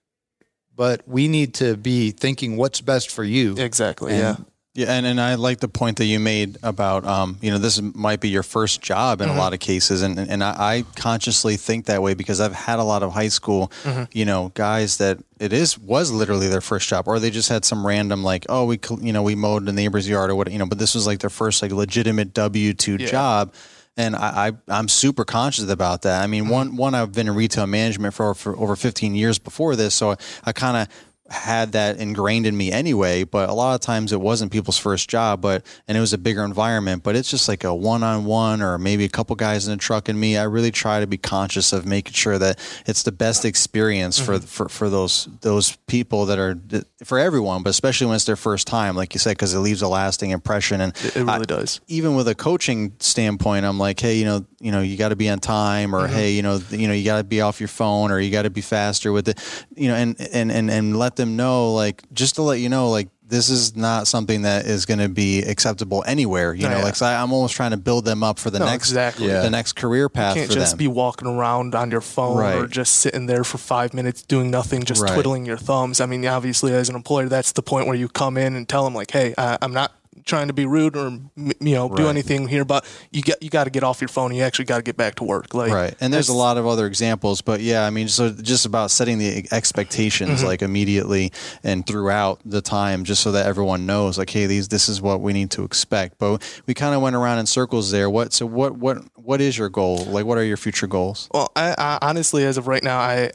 but 0.77 1.01
we 1.09 1.29
need 1.29 1.55
to 1.55 1.77
be 1.79 2.11
thinking 2.11 2.57
what's 2.59 2.81
best 2.83 3.11
for 3.11 3.25
you. 3.25 3.57
Exactly. 3.57 4.13
And- 4.13 4.21
yeah. 4.21 4.37
Yeah, 4.77 4.89
and, 4.89 5.07
and 5.07 5.21
I 5.21 5.37
like 5.37 5.61
the 5.61 5.69
point 5.69 5.99
that 5.99 6.07
you 6.07 6.19
made 6.19 6.59
about, 6.65 7.05
um, 7.05 7.39
you 7.41 7.53
know, 7.53 7.59
this 7.59 7.81
might 7.81 8.19
be 8.19 8.29
your 8.29 8.43
first 8.43 8.83
job 8.83 9.21
in 9.21 9.29
a 9.29 9.31
mm-hmm. 9.31 9.39
lot 9.39 9.53
of 9.53 9.61
cases. 9.61 10.03
And, 10.03 10.19
and 10.19 10.43
I, 10.43 10.51
I 10.51 10.85
consciously 10.97 11.57
think 11.57 11.87
that 11.87 12.03
way 12.03 12.15
because 12.15 12.41
I've 12.41 12.55
had 12.55 12.81
a 12.81 12.83
lot 12.83 13.05
of 13.05 13.13
high 13.13 13.29
school, 13.29 13.71
mm-hmm. 13.85 14.05
you 14.11 14.25
know, 14.25 14.51
guys 14.55 14.97
that 14.97 15.21
it 15.39 15.53
is, 15.53 15.79
was 15.79 16.11
literally 16.11 16.49
their 16.49 16.61
first 16.61 16.89
job 16.89 17.07
or 17.07 17.21
they 17.21 17.31
just 17.31 17.49
had 17.49 17.65
some 17.65 17.87
random 17.87 18.25
like, 18.25 18.47
oh, 18.49 18.65
we, 18.65 18.81
you 19.01 19.13
know, 19.13 19.23
we 19.23 19.37
mowed 19.37 19.65
the 19.65 19.73
neighbor's 19.73 20.09
yard 20.09 20.31
or 20.31 20.35
what, 20.35 20.51
you 20.51 20.59
know, 20.59 20.67
but 20.67 20.81
this 20.81 20.97
was 20.97 21.07
like 21.07 21.21
their 21.21 21.31
first 21.31 21.63
like 21.63 21.71
legitimate 21.71 22.35
W-2 22.35 23.07
job. 23.07 23.55
And 23.97 24.17
I, 24.17 24.49
I, 24.49 24.53
I'm 24.67 24.89
super 24.89 25.25
conscious 25.25 25.71
about 25.71 26.03
that. 26.03 26.21
I 26.21 26.27
mean, 26.27 26.45
mm-hmm. 26.45 26.53
one, 26.53 26.77
one, 26.77 26.95
I've 26.97 27.13
been 27.13 27.29
in 27.29 27.37
retail 27.37 27.69
management 27.69 28.13
for, 28.13 28.35
for 28.35 28.59
over 28.59 28.75
15 28.75 29.15
years 29.15 29.39
before 29.39 29.77
this. 29.77 29.95
So 29.95 30.17
I 30.43 30.51
kind 30.51 30.77
of, 30.79 30.89
had 31.31 31.73
that 31.73 31.97
ingrained 31.97 32.47
in 32.47 32.55
me 32.55 32.71
anyway, 32.71 33.25
but 33.25 33.49
a 33.49 33.55
lot 33.55 33.75
of 33.75 33.81
times 33.81 34.13
it 34.13 34.21
wasn't 34.21 34.53
people's 34.53 34.77
first 34.77 35.09
job, 35.09 35.41
but 35.41 35.65
and 35.89 35.97
it 35.97 36.01
was 36.01 36.13
a 36.13 36.19
bigger 36.19 36.45
environment, 36.45 37.03
but 37.03 37.17
it's 37.17 37.31
just 37.31 37.49
like 37.49 37.65
a 37.65 37.75
one-on-one 37.75 38.61
or 38.61 38.77
maybe 38.77 39.05
a 39.05 39.09
couple 39.09 39.35
guys 39.35 39.67
in 39.67 39.73
a 39.73 39.77
truck 39.79 40.11
and 40.11 40.21
me. 40.21 40.37
I 40.37 40.43
really 40.45 40.71
try 40.71 41.01
to 41.01 41.07
be 41.07 41.17
conscious 41.17 41.73
of 41.73 41.87
making 41.87 42.13
sure 42.13 42.39
that 42.39 42.59
it's 42.87 43.05
the 43.05 43.13
best 43.13 43.47
experience 43.47 44.19
for 44.19 44.35
mm-hmm. 44.35 44.45
for 44.45 44.69
for 44.69 44.91
those 44.91 45.27
those 45.41 45.77
people 45.87 46.27
that 46.27 46.39
are 46.39 46.59
for 47.05 47.19
everyone, 47.19 47.63
but 47.63 47.71
especially 47.71 48.07
when 48.07 48.17
it's 48.17 48.27
their 48.27 48.37
first 48.37 48.67
time, 48.67 48.95
like 48.95 49.15
you 49.15 49.19
said, 49.19 49.33
because 49.33 49.55
it 49.55 49.61
leaves 49.61 49.81
a 49.81 49.89
lasting 49.89 50.31
impression. 50.31 50.83
And 50.83 50.95
It, 50.97 51.17
it 51.17 51.25
really 51.25 51.31
I- 51.31 51.45
does. 51.45 51.81
even 51.89 52.17
with 52.17 52.29
a 52.29 52.35
coaching 52.35 52.93
standpoint, 52.99 53.65
I'm 53.65 53.79
like, 53.79 53.99
hey, 53.99 54.17
you 54.19 54.27
know, 54.27 54.45
you 54.61 54.73
know, 54.73 54.81
you 54.81 54.99
got 54.99 55.09
to 55.09 55.17
be 55.17 55.31
on 55.31 55.41
time, 55.41 55.95
or 55.95 56.03
mm-hmm. 56.03 56.15
hey, 56.15 56.33
you 56.33 56.43
know, 56.43 56.61
you 56.71 56.87
know, 56.87 56.95
you 56.95 57.05
got 57.05 57.19
to 57.19 57.25
be 57.25 57.41
off 57.41 57.61
your 57.61 57.69
phone, 57.69 58.11
or 58.11 58.21
you 58.21 58.31
got 58.31 58.43
to 58.43 58.51
be 58.51 58.61
faster 58.61 59.11
with 59.11 59.29
it, 59.29 59.41
you 59.75 59.89
know, 59.89 59.95
and 59.95 60.21
and 60.21 60.53
and 60.53 60.71
and 60.71 60.99
let 60.99 61.14
them 61.17 61.37
know, 61.37 61.73
like, 61.73 62.03
just 62.13 62.35
to 62.37 62.43
let 62.43 62.61
you 62.61 62.69
know, 62.69 62.91
like, 62.91 63.09
this 63.27 63.49
is 63.49 63.75
not 63.75 64.07
something 64.07 64.43
that 64.43 64.67
is 64.67 64.85
going 64.85 64.99
to 65.01 65.09
be 65.09 65.41
acceptable 65.41 66.05
anywhere. 66.07 66.53
You 66.53 66.67
Oh, 66.67 66.71
know, 66.71 66.77
yeah. 66.79 66.85
like 66.85 66.95
so 66.95 67.07
I, 67.07 67.21
I'm 67.23 67.33
almost 67.33 67.55
trying 67.55 67.71
to 67.71 67.79
build 67.79 68.05
them 68.05 68.23
up 68.23 68.39
for 68.39 68.51
the 68.51 68.59
No, 68.59 68.67
next 68.67 68.91
exactly. 68.91 69.29
the 69.29 69.49
next 69.49 69.73
career 69.73 70.11
path 70.11 70.37
You 70.37 70.43
can't 70.43 70.53
just 70.53 70.73
them. 70.73 70.79
be 70.79 70.89
walking 70.89 71.27
around 71.27 71.75
on 71.75 71.91
your 71.91 72.03
phone 72.03 72.37
or 72.43 72.67
just 72.67 72.97
sitting 72.97 73.25
there 73.25 73.43
for 73.43 73.57
five 73.57 73.95
minutes 73.95 74.21
doing 74.23 74.51
nothing, 74.51 74.83
just 74.85 75.01
Right. 75.03 75.15
twiddling 75.15 75.47
your 75.47 75.57
thumbs. 75.57 76.03
I 76.03 76.07
mean, 76.07 76.27
obviously, 76.27 76.75
as 76.75 76.91
an 76.91 76.97
employer, 76.97 77.29
that's 77.31 77.53
the 77.53 77.63
point 77.63 77.87
where 77.87 77.97
you 77.97 78.09
come 78.09 78.37
in 78.37 78.55
and 78.57 78.69
tell 78.69 78.85
them, 78.85 78.95
like, 78.95 79.11
"Hey, 79.11 79.35
I, 79.39 79.57
I'm 79.63 79.73
not 79.73 79.93
trying 80.25 80.47
to 80.49 80.53
be 80.55 80.67
rude 80.67 80.97
or 80.97 81.11
you 81.37 81.55
know 81.75 81.89
do 81.89 82.09
anything 82.09 82.49
here, 82.49 82.65
but 82.65 82.85
you 83.11 83.23
got 83.23 83.43
you 83.43 83.51
got 83.51 83.65
to 83.65 83.71
get 83.71 83.83
off 83.83 84.01
your 84.01 84.09
phone. 84.09 84.35
You 84.35 84.43
actually 84.43 84.67
got 84.67 84.77
to 84.77 84.83
get 84.83 84.97
back 84.97 85.17
to 85.17 85.25
work." 85.25 85.55
Like, 85.55 85.73
right 85.73 85.95
and 86.01 86.13
there's 86.13 86.29
a 86.29 86.35
lot 86.35 86.57
of 86.59 86.67
other 86.67 86.87
examples 86.87 87.41
but 87.41 87.61
yeah 87.61 87.85
i 87.87 87.91
mean 87.91 88.09
so 88.09 88.31
just 88.31 88.67
about 88.67 88.91
setting 88.91 89.19
the 89.19 89.47
expectations 89.53 90.39
Mm-hmm. 90.39 90.47
like 90.47 90.63
immediately 90.63 91.33
and 91.63 91.87
throughout 91.87 92.41
the 92.45 92.61
time 92.61 93.05
just 93.05 93.23
so 93.23 93.33
that 93.33 93.47
everyone 93.47 93.87
knows 93.87 94.19
like 94.19 94.31
hey 94.31 94.47
these 94.47 94.69
this 94.69 94.89
is 94.89 95.01
what 95.03 95.21
we 95.21 95.33
need 95.33 95.51
to 95.53 95.65
expect 95.65 96.19
but 96.19 96.43
we 96.67 96.75
kind 96.75 96.95
of 96.95 97.03
went 97.03 97.15
around 97.17 97.39
in 97.39 97.47
circles 97.47 97.91
there 97.91 98.09
what 98.11 98.33
so 98.33 98.47
what 98.47 98.77
what 98.77 98.99
what 99.17 99.41
is 99.41 99.57
your 99.59 99.69
goal 99.69 100.05
like 100.07 100.25
what 100.25 100.39
are 100.39 100.45
your 100.45 100.57
future 100.57 100.87
goals 100.87 101.29
Well, 101.33 101.51
I, 101.57 101.75
I 101.79 101.99
honestly, 102.03 102.45
as 102.45 102.57
of 102.59 102.67
right 102.69 102.83
now, 102.83 102.99
I 102.99 103.31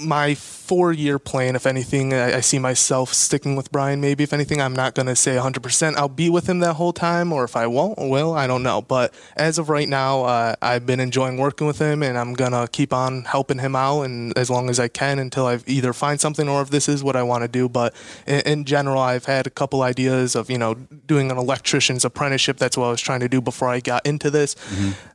my 0.00 0.34
four 0.34 0.92
year 0.92 1.18
plan, 1.18 1.56
if 1.56 1.66
anything, 1.66 2.14
I, 2.14 2.36
I 2.36 2.40
see 2.40 2.58
myself 2.58 3.12
sticking 3.12 3.56
with 3.56 3.72
Brian. 3.72 4.00
Maybe 4.00 4.24
if 4.24 4.32
anything, 4.32 4.60
I'm 4.60 4.74
not 4.74 4.94
gonna 4.94 5.16
say 5.16 5.34
100. 5.34 5.62
percent 5.62 5.96
I'll 5.96 6.08
be 6.08 6.30
with 6.30 6.48
him 6.48 6.60
that 6.60 6.74
whole 6.74 6.92
time, 6.92 7.32
or 7.32 7.44
if 7.44 7.56
I 7.56 7.66
won't, 7.66 7.98
well, 7.98 8.34
I 8.34 8.46
don't 8.46 8.62
know. 8.62 8.80
But 8.82 9.12
as 9.36 9.58
of 9.58 9.68
right 9.68 9.88
now, 9.88 10.24
uh, 10.24 10.54
I've 10.62 10.86
been 10.86 11.00
enjoying 11.00 11.36
working 11.38 11.66
with 11.66 11.78
him, 11.78 12.02
and 12.02 12.16
I'm 12.16 12.34
gonna 12.34 12.68
keep 12.68 12.92
on 12.92 13.24
helping 13.24 13.58
him 13.58 13.74
out, 13.76 14.02
and 14.02 14.36
as 14.38 14.50
long 14.50 14.70
as 14.70 14.78
I 14.78 14.88
can 14.88 15.18
until 15.18 15.46
I 15.46 15.58
either 15.66 15.92
find 15.92 16.20
something 16.20 16.48
or 16.48 16.62
if 16.62 16.70
this 16.70 16.88
is 16.88 17.02
what 17.02 17.16
I 17.16 17.22
want 17.22 17.42
to 17.42 17.48
do. 17.48 17.68
But 17.68 17.94
in, 18.26 18.40
in 18.40 18.64
general, 18.64 19.00
I've 19.00 19.24
had 19.24 19.46
a 19.46 19.50
couple 19.50 19.82
ideas 19.82 20.34
of 20.34 20.50
you 20.50 20.58
know 20.58 20.74
doing 20.74 21.30
an 21.30 21.38
electrician's 21.38 22.04
apprenticeship. 22.04 22.58
That's 22.58 22.76
what 22.76 22.86
I 22.86 22.90
was 22.90 23.00
trying 23.00 23.20
to 23.20 23.28
do 23.28 23.40
before 23.40 23.68
I 23.68 23.80
got 23.80 24.06
into 24.06 24.30
this 24.30 24.54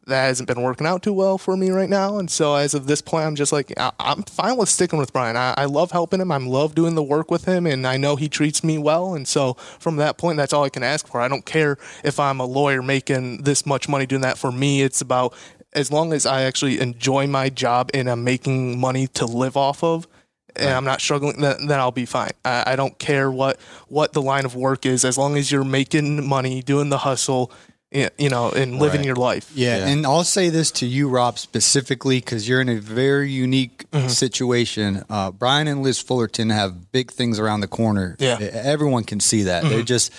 that 0.07 0.25
hasn't 0.25 0.47
been 0.47 0.61
working 0.61 0.85
out 0.85 1.01
too 1.01 1.13
well 1.13 1.37
for 1.37 1.57
me 1.57 1.69
right 1.71 1.89
now. 1.89 2.17
And 2.19 2.29
so 2.29 2.55
as 2.55 2.73
of 2.73 2.85
this 2.87 3.01
point, 3.01 3.25
I'm 3.25 3.35
just 3.35 3.51
like, 3.51 3.73
I- 3.77 3.91
I'm 3.99 4.23
fine 4.23 4.57
with 4.57 4.69
sticking 4.69 4.99
with 4.99 5.11
Brian. 5.11 5.35
I, 5.35 5.53
I 5.57 5.65
love 5.65 5.91
helping 5.91 6.21
him. 6.21 6.31
I 6.31 6.37
love 6.37 6.75
doing 6.75 6.95
the 6.95 7.03
work 7.03 7.31
with 7.31 7.45
him, 7.45 7.65
and 7.65 7.87
I 7.87 7.97
know 7.97 8.15
he 8.15 8.29
treats 8.29 8.63
me 8.63 8.77
well. 8.77 9.15
And 9.15 9.27
so 9.27 9.55
from 9.79 9.95
that 9.97 10.17
point, 10.17 10.37
that's 10.37 10.53
all 10.53 10.63
I 10.63 10.69
can 10.69 10.83
ask 10.83 11.07
for. 11.07 11.21
I 11.21 11.27
don't 11.27 11.45
care 11.45 11.77
if 12.03 12.19
I'm 12.19 12.39
a 12.39 12.45
lawyer 12.45 12.81
making 12.81 13.43
this 13.43 13.65
much 13.65 13.89
money 13.89 14.05
doing 14.05 14.21
that. 14.21 14.37
For 14.37 14.51
me, 14.51 14.81
it's 14.81 15.01
about 15.01 15.33
as 15.73 15.91
long 15.91 16.13
as 16.13 16.25
I 16.25 16.43
actually 16.43 16.79
enjoy 16.79 17.27
my 17.27 17.49
job 17.49 17.89
and 17.93 18.09
I'm 18.09 18.23
making 18.23 18.79
money 18.79 19.07
to 19.07 19.25
live 19.25 19.57
off 19.57 19.83
of. 19.83 20.07
And 20.57 20.69
I'm 20.69 20.85
not 20.85 21.01
struggling, 21.01 21.41
then, 21.41 21.67
then 21.67 21.79
I'll 21.81 21.91
be 21.91 22.05
fine. 22.05 22.31
I, 22.45 22.63
I 22.67 22.75
don't 22.77 22.97
care 22.97 23.29
what 23.29 23.59
what 23.89 24.13
the 24.13 24.21
line 24.21 24.45
of 24.45 24.55
work 24.55 24.85
is, 24.85 25.03
as 25.03 25.17
long 25.17 25.35
as 25.35 25.51
you're 25.51 25.65
making 25.65 26.25
money, 26.25 26.61
doing 26.61 26.87
the 26.87 26.99
hustle, 26.99 27.51
you 28.17 28.29
know, 28.29 28.49
and 28.51 28.79
living 28.79 28.99
Right. 29.01 29.05
your 29.05 29.15
life. 29.15 29.49
Yeah, 29.55 29.87
and 29.87 30.05
I'll 30.05 30.23
say 30.23 30.49
this 30.49 30.71
to 30.71 30.85
you, 30.85 31.07
Rob, 31.09 31.39
specifically 31.39 32.17
because 32.19 32.47
you're 32.47 32.61
in 32.61 32.69
a 32.69 32.79
very 32.79 33.31
unique 33.31 33.85
Mm-hmm. 33.91 34.07
situation. 34.09 35.03
Uh, 35.09 35.31
Brian 35.31 35.67
and 35.67 35.81
Liz 35.81 35.99
Fullerton 36.01 36.49
have 36.49 36.91
big 36.91 37.11
things 37.11 37.39
around 37.39 37.61
the 37.61 37.67
corner. 37.67 38.17
Yeah. 38.19 38.37
Mm-hmm. 38.37 38.57
Everyone 38.67 39.03
can 39.05 39.19
see 39.21 39.43
that. 39.43 39.63
They're 39.63 39.83
just 39.83 40.11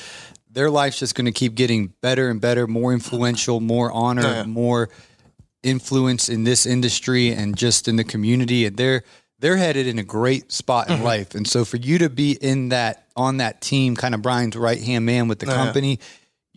their 0.51 0.71
life's 0.71 0.99
just 0.99 1.15
going 1.15 1.27
to 1.27 1.33
keep 1.33 1.55
getting 1.55 1.93
better 2.01 2.31
and 2.31 2.41
better, 2.41 2.67
more 2.67 2.95
influential, 2.95 3.61
more 3.61 3.93
honor, 3.93 4.23
Yeah. 4.23 4.43
more 4.45 4.89
influence 5.63 6.29
in 6.29 6.45
this 6.45 6.65
industry 6.67 7.31
and 7.33 7.57
just 7.57 7.89
in 7.89 7.97
the 7.97 8.05
community. 8.05 8.65
And 8.67 8.77
they're 8.77 9.03
they're 9.39 9.59
headed 9.59 9.87
in 9.87 9.99
a 9.99 10.03
great 10.03 10.51
spot 10.53 10.87
Mm-hmm. 10.89 10.97
in 10.97 11.03
life. 11.05 11.35
And 11.35 11.47
so 11.47 11.65
for 11.67 11.77
you 11.77 11.99
to 11.99 12.09
be 12.09 12.33
in 12.33 12.71
that 12.71 13.05
on 13.17 13.37
that 13.39 13.61
team, 13.61 13.95
kind 13.97 14.15
of 14.15 14.23
Brian's 14.23 14.57
right 14.57 14.81
hand 14.81 15.05
man 15.05 15.29
with 15.29 15.41
the 15.41 15.47
Yeah. 15.47 15.55
company, 15.55 15.99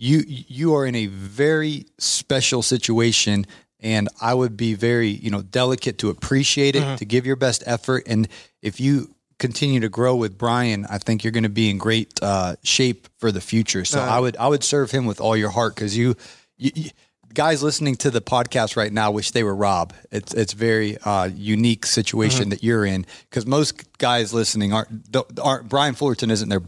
you 0.01 0.23
you 0.25 0.73
are 0.75 0.85
in 0.85 0.95
a 0.95 1.07
very 1.07 1.85
special 1.97 2.61
situation 2.63 3.45
and 3.81 4.07
I 4.21 4.33
would 4.33 4.55
be 4.57 4.73
very, 4.73 5.09
you 5.09 5.29
know, 5.29 5.41
delicate 5.41 5.97
to 5.99 6.09
appreciate 6.09 6.75
it, 6.75 6.97
to 6.97 7.05
give 7.05 7.25
your 7.25 7.35
best 7.35 7.63
effort 7.65 8.03
and 8.07 8.27
if 8.61 8.79
you 8.79 9.13
continue 9.37 9.79
to 9.81 9.89
grow 9.89 10.15
with 10.15 10.37
Brian, 10.37 10.85
I 10.89 10.97
think 10.97 11.23
you're 11.23 11.31
going 11.31 11.43
to 11.43 11.49
be 11.49 11.69
in 11.69 11.77
great 11.77 12.19
uh, 12.21 12.55
shape 12.63 13.07
for 13.17 13.31
the 13.31 13.39
future. 13.41 13.85
So 13.85 13.99
I 14.01 14.19
would 14.19 14.35
I 14.37 14.47
would 14.47 14.63
serve 14.63 14.91
him 14.91 15.05
with 15.05 15.19
all 15.21 15.35
your 15.37 15.49
heart 15.49 15.75
cuz 15.75 15.95
you, 15.97 16.15
you, 16.57 16.71
you 16.75 16.89
guys 17.33 17.61
listening 17.61 17.95
to 17.97 18.09
the 18.11 18.21
podcast 18.21 18.75
right 18.75 18.91
now 18.91 19.11
wish 19.11 19.31
they 19.31 19.43
were 19.43 19.55
Rob. 19.55 19.93
It's 20.11 20.33
it's 20.33 20.53
very 20.53 20.97
uh, 20.99 21.29
unique 21.35 21.85
situation 21.85 22.49
that 22.49 22.63
you're 22.63 22.85
in 22.85 23.05
cuz 23.31 23.45
most 23.45 23.73
guys 23.97 24.33
listening 24.33 24.71
aren't 24.73 25.15
aren't 25.41 25.67
Brian 25.69 25.93
Fullerton 25.95 26.31
isn't 26.31 26.47
their 26.49 26.63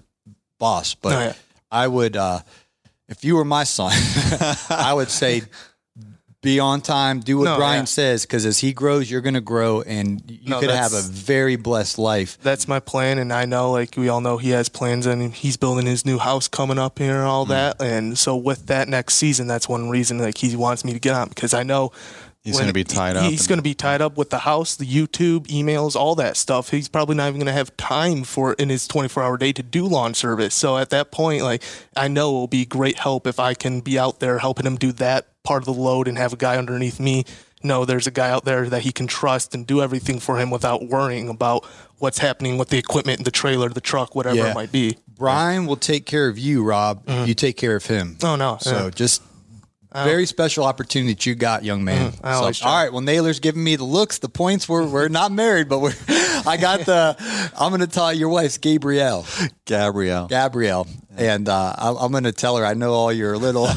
boss, 0.60 0.96
but 0.96 1.14
Oh, 1.16 1.20
yeah. 1.20 1.34
I 1.74 1.88
would 1.88 2.16
uh, 2.18 2.40
if 3.12 3.24
you 3.26 3.36
were 3.36 3.46
my 3.46 3.66
son, 3.66 3.92
I 4.70 4.94
would 4.94 5.10
say 5.10 5.44
be 6.42 6.60
on 6.60 6.82
time, 6.82 7.20
do 7.20 7.38
what 7.38 7.44
No, 7.46 7.58
Brian 7.58 7.82
yeah. 7.82 7.86
says, 7.86 8.26
because 8.26 8.48
as 8.48 8.58
he 8.58 8.74
grows, 8.74 9.12
you're 9.12 9.22
going 9.22 9.36
to 9.36 9.42
grow, 9.42 9.82
and 9.82 10.24
you 10.28 10.50
No, 10.50 10.60
could 10.60 10.72
have 10.72 10.94
a 10.94 11.02
very 11.02 11.56
blessed 11.56 12.00
life. 12.00 12.40
that's 12.42 12.68
my 12.68 12.80
plan 12.80 13.20
and 13.20 13.32
i 13.32 13.46
know 13.46 13.72
like 13.72 13.96
we 13.96 14.10
all 14.10 14.22
know 14.22 14.38
he 14.38 14.50
has 14.50 14.70
plans 14.70 15.06
and 15.06 15.34
he's 15.36 15.58
building 15.58 15.86
his 15.86 16.06
new 16.06 16.18
house 16.18 16.48
coming 16.48 16.80
up 16.80 16.98
here 16.98 17.16
and 17.18 17.28
all 17.28 17.46
mm. 17.46 17.50
that 17.50 17.80
and 17.82 18.18
so 18.18 18.36
with 18.36 18.66
that 18.68 18.88
next 18.88 19.16
season 19.16 19.46
that's 19.46 19.70
one 19.70 19.90
reason 19.90 20.18
like 20.18 20.38
he 20.38 20.56
wants 20.56 20.84
me 20.84 20.94
to 20.94 21.00
get 21.00 21.14
on 21.14 21.30
because 21.30 21.54
i 21.54 21.62
know 21.64 21.92
He's 22.44 22.60
gonna 22.60 22.74
be 22.74 22.84
tied 22.84 23.16
up 23.16 23.30
he's 23.30 23.46
going 23.46 23.60
to 23.60 23.64
be 23.64 23.76
tied 23.76 24.02
up 24.02 24.18
with 24.18 24.32
the 24.32 24.40
house 24.40 24.76
the 24.76 24.86
youtube 24.86 25.46
emails 25.48 25.96
all 25.96 26.16
that 26.16 26.36
stuff 26.36 26.72
he's 26.72 26.88
probably 26.88 27.16
not 27.16 27.28
even 27.28 27.36
going 27.40 27.46
to 27.46 27.54
have 27.54 27.76
time 27.78 28.24
for 28.24 28.54
in 28.54 28.70
his 28.70 28.88
24 28.88 29.22
hour 29.22 29.38
day 29.38 29.52
to 29.54 29.62
do 29.62 29.86
lawn 29.86 30.14
service 30.16 30.56
so 30.56 30.78
at 30.78 30.90
that 30.90 31.12
point 31.12 31.44
like 31.44 31.62
i 31.96 32.08
know 32.08 32.30
it 32.30 32.34
will 32.34 32.48
be 32.48 32.66
great 32.66 32.98
help 32.98 33.28
if 33.28 33.40
i 33.40 33.54
can 33.54 33.80
be 33.80 34.00
out 34.00 34.20
there 34.20 34.40
helping 34.40 34.66
him 34.66 34.76
do 34.76 34.92
that 34.92 35.28
part 35.44 35.62
of 35.62 35.66
the 35.68 35.74
load 35.82 36.08
and 36.08 36.18
have 36.18 36.34
a 36.34 36.38
guy 36.38 36.58
underneath 36.58 37.00
me 37.00 37.24
know 37.64 37.86
there's 37.86 38.08
a 38.08 38.12
guy 38.12 38.32
out 38.32 38.44
there 38.44 38.68
that 38.70 38.82
he 38.82 38.92
can 38.92 39.06
trust 39.06 39.54
and 39.54 39.68
do 39.68 39.80
everything 39.80 40.20
for 40.20 40.40
him 40.40 40.50
without 40.50 40.88
worrying 40.88 41.30
about 41.30 41.64
what's 42.00 42.18
happening 42.18 42.58
with 42.58 42.70
the 42.70 42.78
equipment, 42.80 43.24
the 43.24 43.30
trailer, 43.30 43.70
the 43.70 43.80
truck, 43.80 44.16
whatever 44.16 44.36
Yeah. 44.36 44.50
it 44.50 44.56
might 44.56 44.72
be. 44.72 44.98
Brian 45.16 45.68
will 45.68 45.76
take 45.76 46.08
care 46.08 46.28
of 46.28 46.40
you, 46.40 46.64
Rob. 46.64 47.08
You 47.08 47.36
take 47.36 47.58
care 47.58 47.76
of 47.76 47.86
him. 47.86 48.16
Mm-hmm. 48.16 48.26
Oh 48.26 48.36
no, 48.36 48.58
So 48.60 48.86
yeah. 48.86 48.90
just 48.90 49.22
very 49.94 50.26
special 50.26 50.64
opportunity 50.66 51.14
that 51.14 51.26
you 51.26 51.36
got, 51.36 51.64
young 51.64 51.84
man. 51.84 52.12
Mm-hmm. 52.12 52.26
I 52.26 52.40
So, 52.40 52.52
try. 52.52 52.70
all 52.70 52.84
right. 52.84 52.92
Well, 52.94 53.02
Naylor's 53.02 53.40
giving 53.40 53.64
me 53.64 53.76
the 53.76 53.84
looks, 53.84 54.20
the 54.20 54.30
points. 54.30 54.68
We're 54.70 54.88
we're 54.88 55.08
not 55.10 55.32
married, 55.32 55.68
but 55.70 55.80
we're. 55.80 55.94
I 56.08 56.58
got 56.60 56.82
the. 56.82 57.16
I'm 57.60 57.70
going 57.70 57.82
to 57.82 57.88
tell 57.88 58.12
your 58.14 58.30
wife's 58.30 58.58
Gabrielle, 58.58 59.26
gabrielle 59.66 60.28
Gabrielle, 60.28 60.88
and 61.18 61.50
uh, 61.50 61.74
I, 61.78 61.94
I'm 61.94 62.12
going 62.12 62.24
to 62.24 62.32
tell 62.32 62.58
her 62.58 62.66
I 62.66 62.74
know 62.74 62.94
all 62.94 63.12
your 63.12 63.38
little. 63.38 63.68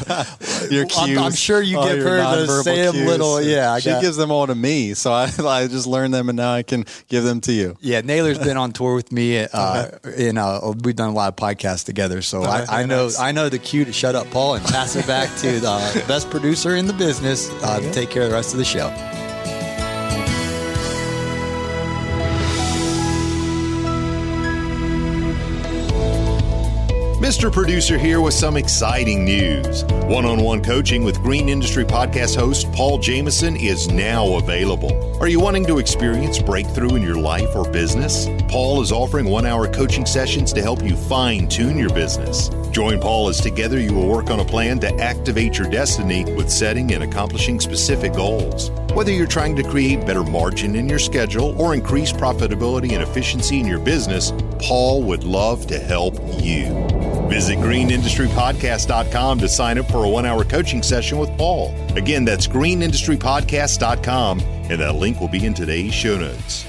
your 0.69 0.85
I'm- 0.85 1.07
cues. 1.07 1.17
I'm, 1.17 1.31
sure 1.33 1.61
you 1.61 1.81
give 1.81 2.03
her 2.03 2.17
the 2.17 2.63
same 2.63 2.93
cues. 2.93 3.05
little. 3.05 3.41
Yeah, 3.41 3.73
I 3.73 3.79
she 3.79 3.89
got, 3.89 4.01
gives 4.01 4.17
them 4.17 4.31
all 4.31 4.47
to 4.47 4.55
me, 4.55 4.93
so 4.93 5.11
I, 5.11 5.31
I 5.39 5.67
just 5.67 5.87
learned 5.87 6.13
them, 6.13 6.29
and 6.29 6.37
now 6.37 6.53
I 6.53 6.63
can 6.63 6.85
give 7.07 7.23
them 7.23 7.41
to 7.41 7.51
you. 7.51 7.77
Yeah, 7.81 8.01
Naylor's 8.01 8.39
been 8.39 8.57
on 8.57 8.71
tour 8.71 8.95
with 8.95 9.11
me. 9.11 9.39
Uh, 9.39 9.89
in 10.17 10.37
uh, 10.37 10.73
we've 10.83 10.95
done 10.95 11.09
a 11.09 11.13
lot 11.13 11.29
of 11.29 11.35
podcasts 11.35 11.85
together, 11.85 12.21
so 12.21 12.43
I, 12.43 12.81
I 12.81 12.85
know 12.85 13.09
I 13.19 13.31
know 13.31 13.49
the 13.49 13.59
cue 13.59 13.85
to 13.85 13.93
shut 13.93 14.15
up, 14.15 14.29
Paul, 14.31 14.55
and 14.55 14.65
pass 14.65 14.95
it 14.95 15.07
back 15.07 15.29
to 15.39 15.59
the 15.59 16.03
best 16.07 16.29
producer 16.29 16.75
in 16.75 16.87
the 16.87 16.93
business 16.93 17.49
uh, 17.63 17.79
to 17.79 17.91
take 17.91 18.09
care 18.09 18.23
of 18.23 18.29
the 18.29 18.35
rest 18.35 18.53
of 18.53 18.57
the 18.57 18.65
show. 18.65 18.89
Mr. 27.25 27.51
Producer 27.51 27.97
here 27.97 28.21
with 28.21 28.35
some 28.35 28.55
exciting 28.55 29.25
news. 29.25 29.83
One 30.05 30.25
on 30.25 30.43
one 30.43 30.63
coaching 30.63 31.03
with 31.03 31.23
Green 31.23 31.49
Industry 31.49 31.83
Podcast 31.83 32.35
host 32.35 32.71
Paul 32.71 32.99
Jameson 32.99 33.55
is 33.55 33.87
now 33.87 34.35
available. 34.35 35.19
Are 35.19 35.27
you 35.27 35.39
wanting 35.39 35.65
to 35.65 35.79
experience 35.79 36.39
breakthrough 36.39 36.93
in 36.93 37.01
your 37.01 37.17
life 37.17 37.55
or 37.55 37.67
business? 37.71 38.27
Paul 38.47 38.79
is 38.79 38.91
offering 38.91 39.25
one 39.25 39.47
hour 39.47 39.67
coaching 39.67 40.05
sessions 40.05 40.53
to 40.53 40.61
help 40.61 40.83
you 40.83 40.95
fine 40.95 41.47
tune 41.47 41.79
your 41.79 41.89
business. 41.89 42.51
Join 42.69 43.01
Paul 43.01 43.29
as 43.29 43.41
together 43.41 43.79
you 43.79 43.95
will 43.95 44.07
work 44.07 44.29
on 44.29 44.39
a 44.39 44.45
plan 44.45 44.77
to 44.81 44.95
activate 45.01 45.57
your 45.57 45.67
destiny 45.67 46.25
with 46.35 46.51
setting 46.51 46.93
and 46.93 47.03
accomplishing 47.03 47.59
specific 47.59 48.13
goals. 48.13 48.69
Whether 48.93 49.11
you're 49.11 49.25
trying 49.25 49.55
to 49.55 49.63
create 49.63 50.05
better 50.05 50.23
margin 50.23 50.75
in 50.75 50.87
your 50.87 50.99
schedule 50.99 51.59
or 51.59 51.73
increase 51.73 52.11
profitability 52.11 52.91
and 52.91 53.01
efficiency 53.01 53.59
in 53.59 53.65
your 53.65 53.79
business, 53.79 54.31
Paul 54.59 55.01
would 55.03 55.23
love 55.23 55.65
to 55.67 55.79
help 55.79 56.19
you. 56.39 56.94
Visit 57.29 57.57
greenindustrypodcast.com 57.59 59.39
to 59.39 59.47
sign 59.49 59.77
up 59.77 59.87
for 59.87 60.03
a 60.05 60.09
one 60.09 60.25
hour 60.25 60.43
coaching 60.43 60.83
session 60.83 61.17
with 61.17 61.35
Paul. 61.37 61.73
Again, 61.95 62.25
that's 62.25 62.47
greenindustrypodcast.com, 62.47 64.39
and 64.39 64.81
that 64.81 64.95
link 64.95 65.19
will 65.19 65.27
be 65.27 65.45
in 65.45 65.53
today's 65.53 65.93
show 65.93 66.17
notes. 66.17 66.65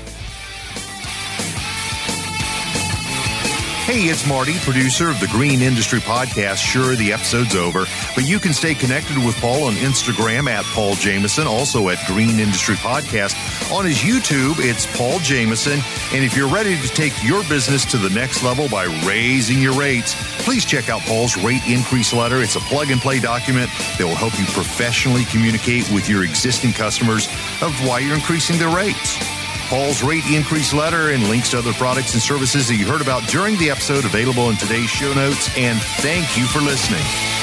Hey, 3.87 4.07
it's 4.11 4.27
Marty, 4.27 4.59
producer 4.59 5.11
of 5.11 5.21
the 5.21 5.29
Green 5.29 5.63
Industry 5.63 6.01
Podcast. 6.01 6.57
Sure, 6.57 6.97
the 6.97 7.13
episode's 7.13 7.55
over, 7.55 7.85
but 8.17 8.27
you 8.27 8.41
can 8.41 8.53
stay 8.53 8.75
connected 8.75 9.17
with 9.17 9.37
Paul 9.37 9.63
on 9.63 9.75
Instagram 9.75 10.49
at 10.49 10.65
Paul 10.65 10.97
Jameson, 10.97 11.47
also 11.47 11.89
at 11.91 12.05
Green 12.09 12.41
Industry 12.41 12.75
Podcast. 12.75 13.37
On 13.73 13.85
his 13.85 13.99
YouTube, 13.99 14.57
it's 14.59 14.87
Paul 14.97 15.21
Jameson. 15.21 15.79
And 16.13 16.25
if 16.25 16.37
you're 16.37 16.49
ready 16.49 16.77
to 16.77 16.89
take 16.89 17.13
your 17.23 17.45
business 17.45 17.85
to 17.85 17.97
the 17.97 18.11
next 18.11 18.43
level 18.43 18.69
by 18.69 18.87
raising 19.07 19.63
your 19.63 19.79
rates, 19.79 20.17
please 20.43 20.65
check 20.65 20.89
out 20.89 21.03
Paul's 21.03 21.37
rate 21.37 21.63
increase 21.69 22.13
letter. 22.13 22.43
It's 22.43 22.57
a 22.57 22.61
plug 22.63 22.91
and 22.91 23.01
play 23.01 23.21
document 23.21 23.71
that 23.99 24.05
will 24.05 24.17
help 24.17 24.37
you 24.37 24.47
professionally 24.47 25.25
communicate 25.27 25.89
with 25.93 26.09
your 26.09 26.25
existing 26.25 26.73
customers 26.73 27.29
of 27.63 27.73
why 27.87 28.01
you're 28.01 28.17
increasing 28.17 28.59
their 28.59 28.75
rates. 28.75 29.36
Paul's 29.67 30.03
rate 30.03 30.25
increase 30.27 30.73
letter 30.73 31.11
and 31.11 31.29
links 31.29 31.51
to 31.51 31.59
other 31.59 31.73
products 31.73 32.15
and 32.15 32.23
services 32.23 32.69
that 32.69 32.77
you 32.77 32.87
heard 32.87 33.03
about 33.03 33.27
during 33.29 33.57
the 33.59 33.71
episode 33.71 34.05
available 34.05 34.51
in 34.51 34.57
today's 34.57 34.91
show 34.91 35.13
notes. 35.13 35.51
And 35.57 35.81
thank 35.81 36.37
you 36.37 36.47
for 36.47 36.61
listening. 36.61 37.36